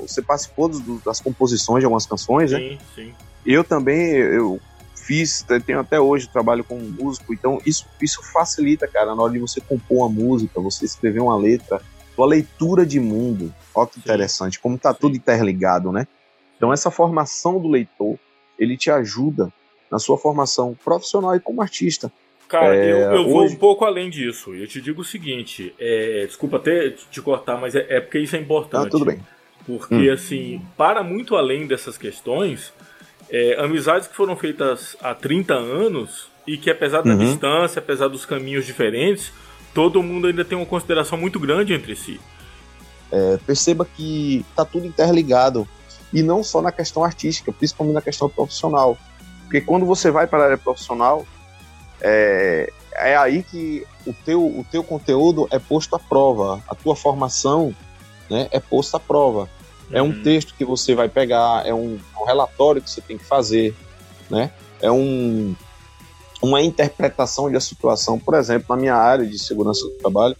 [0.00, 2.60] Você participou do, das composições de algumas canções, sim, né?
[2.70, 3.14] Sim, sim.
[3.44, 4.58] Eu também, eu
[4.94, 9.38] fiz, tenho até hoje trabalho como músico, então isso, isso facilita, cara, na hora de
[9.38, 11.80] você compor uma música, você escrever uma letra,
[12.16, 13.54] sua leitura de mundo.
[13.72, 16.08] Olha que interessante, como tá tudo interligado, né?
[16.56, 18.18] Então essa formação do leitor,
[18.58, 19.52] ele te ajuda
[19.90, 22.10] na sua formação profissional e como artista.
[22.48, 23.30] Cara, é, eu, eu hoje...
[23.30, 24.54] vou um pouco além disso.
[24.54, 28.36] Eu te digo o seguinte: é, desculpa até te cortar, mas é, é, porque isso
[28.36, 28.86] é importante.
[28.86, 29.20] Ah, tudo bem.
[29.66, 30.12] Porque, hum.
[30.12, 32.72] assim, para muito além dessas questões,
[33.28, 37.18] é, amizades que foram feitas há 30 anos e que, apesar da uhum.
[37.18, 39.32] distância, apesar dos caminhos diferentes,
[39.74, 42.20] todo mundo ainda tem uma consideração muito grande entre si.
[43.10, 45.66] É, perceba que está tudo interligado.
[46.12, 48.96] E não só na questão artística, principalmente na questão profissional.
[49.46, 51.24] Porque quando você vai para a área profissional,
[52.00, 56.96] é, é aí que o teu, o teu conteúdo é posto à prova, a tua
[56.96, 57.74] formação
[58.28, 59.48] né, é posta à prova.
[59.92, 60.22] É um uhum.
[60.22, 63.72] texto que você vai pegar, é um, um, relatório que você tem que fazer,
[64.28, 64.50] né?
[64.82, 65.54] É um,
[66.42, 68.18] uma interpretação de a situação.
[68.18, 70.36] Por exemplo, na minha área de segurança do trabalho,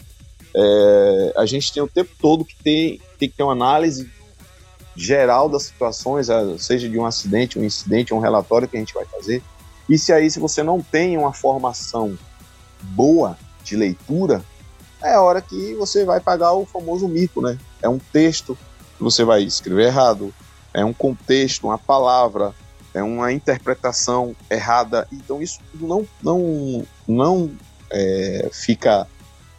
[0.55, 4.11] é, a gente tem o tempo todo que ter, tem que ter uma análise
[4.97, 6.29] geral das situações,
[6.59, 9.43] seja de um acidente, um incidente, um relatório que a gente vai fazer.
[9.89, 12.19] E se aí, se você não tem uma formação
[12.83, 14.43] boa de leitura,
[15.03, 17.59] é hora que você vai pagar o famoso mico, né?
[17.83, 18.57] É um texto
[18.97, 20.35] que você vai escrever errado,
[20.73, 22.55] é um contexto, uma palavra,
[22.95, 25.07] é uma interpretação errada.
[25.13, 27.51] Então isso não, não, não
[27.91, 29.07] é, fica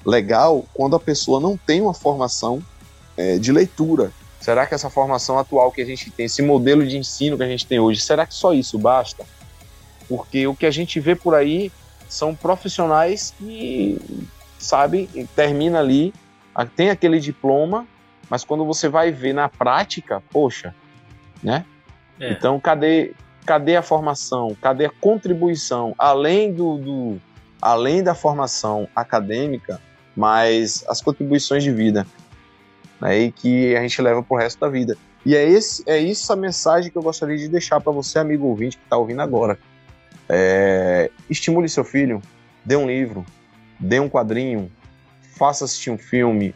[0.06, 2.62] legal quando a pessoa não tem uma formação
[3.16, 4.12] é, de leitura.
[4.40, 7.48] Será que essa formação atual que a gente tem, esse modelo de ensino que a
[7.48, 9.26] gente tem hoje, será que só isso basta?
[10.08, 11.72] Porque o que a gente vê por aí
[12.08, 14.00] são profissionais que,
[14.58, 16.14] sabe, termina ali,
[16.76, 17.86] tem aquele diploma,
[18.30, 20.74] mas quando você vai ver na prática, poxa,
[21.44, 21.66] né?
[22.20, 22.32] É.
[22.32, 23.14] Então, cadê,
[23.46, 24.56] cadê a formação?
[24.62, 25.94] Cadê a contribuição?
[25.98, 27.22] Além do, do
[27.62, 29.80] além da formação acadêmica,
[30.16, 32.06] mas as contribuições de vida,
[33.02, 33.20] né?
[33.20, 34.98] E que a gente leva pro resto da vida.
[35.26, 38.45] E é, esse, é isso a mensagem que eu gostaria de deixar para você, amigo
[38.45, 39.60] ouvinte, que está ouvindo agora.
[40.30, 42.22] É, estimule seu filho,
[42.64, 43.26] dê um livro,
[43.80, 44.72] dê um quadrinho,
[45.38, 46.54] faça assistir um filme,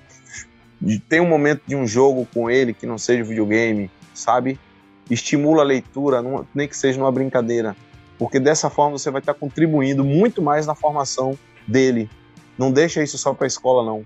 [1.07, 4.59] tenha um momento de um jogo com ele que não seja videogame, sabe?
[5.09, 6.21] Estimula a leitura,
[6.53, 7.75] nem que seja numa brincadeira,
[8.17, 11.37] porque dessa forma você vai estar contribuindo muito mais na formação
[11.67, 12.09] dele.
[12.57, 14.05] Não deixa isso só para a escola, não.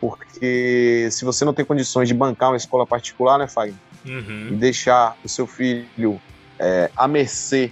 [0.00, 3.78] Porque se você não tem condições de bancar uma escola particular, né, Fagner?
[4.04, 4.48] Uhum.
[4.52, 6.20] E deixar o seu filho
[6.58, 7.70] é, à mercê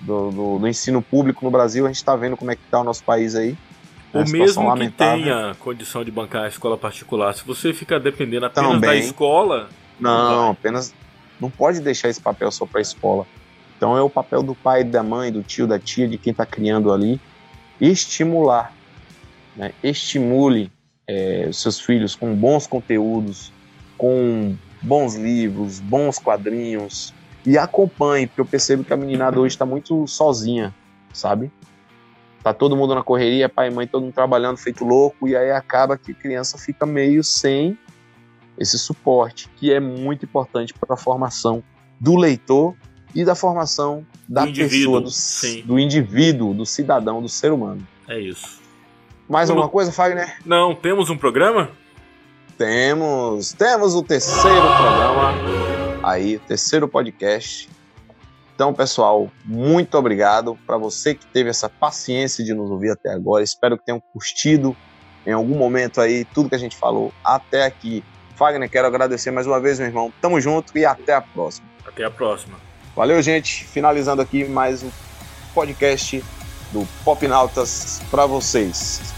[0.00, 2.80] do, do, do, ensino público no Brasil, a gente está vendo como é que está
[2.80, 3.56] o nosso país aí.
[4.12, 5.22] O mesmo que lamentável.
[5.22, 8.90] tenha condição de bancar a escola particular, se você fica dependendo apenas Também.
[8.90, 9.68] da escola.
[10.00, 10.94] Não, não apenas.
[11.40, 13.26] Não pode deixar esse papel só para a escola.
[13.76, 16.44] Então é o papel do pai, da mãe, do tio, da tia, de quem está
[16.44, 17.20] criando ali,
[17.80, 18.72] estimular.
[19.54, 19.72] Né?
[19.82, 20.72] Estimule
[21.08, 23.50] é, seus filhos com bons conteúdos,
[23.96, 27.14] com bons livros, bons quadrinhos,
[27.46, 30.74] e acompanhe, porque eu percebo que a meninada hoje está muito sozinha,
[31.12, 31.50] sabe?
[32.42, 35.50] Tá todo mundo na correria, pai e mãe, todo mundo trabalhando feito louco, e aí
[35.50, 37.76] acaba que a criança fica meio sem
[38.58, 41.62] esse suporte, que é muito importante para a formação
[41.98, 42.74] do leitor
[43.14, 45.10] e da formação da do pessoa, do,
[45.64, 47.86] do, indivíduo, do cidadão, do ser humano.
[48.06, 48.57] É isso.
[49.28, 50.36] Mais alguma coisa, Fagner?
[50.44, 51.70] Não, temos um programa?
[52.56, 55.34] Temos, temos o terceiro programa
[56.02, 57.68] aí, terceiro podcast.
[58.54, 63.44] Então, pessoal, muito obrigado para você que teve essa paciência de nos ouvir até agora.
[63.44, 64.76] Espero que tenham curtido
[65.24, 68.02] em algum momento aí tudo que a gente falou até aqui.
[68.34, 70.12] Fagner, quero agradecer mais uma vez, meu irmão.
[70.20, 71.68] Tamo junto e até a próxima.
[71.86, 72.58] Até a próxima.
[72.96, 73.64] Valeu, gente.
[73.64, 74.90] Finalizando aqui mais um
[75.54, 76.24] podcast
[76.72, 79.17] do Pop Nautas para vocês.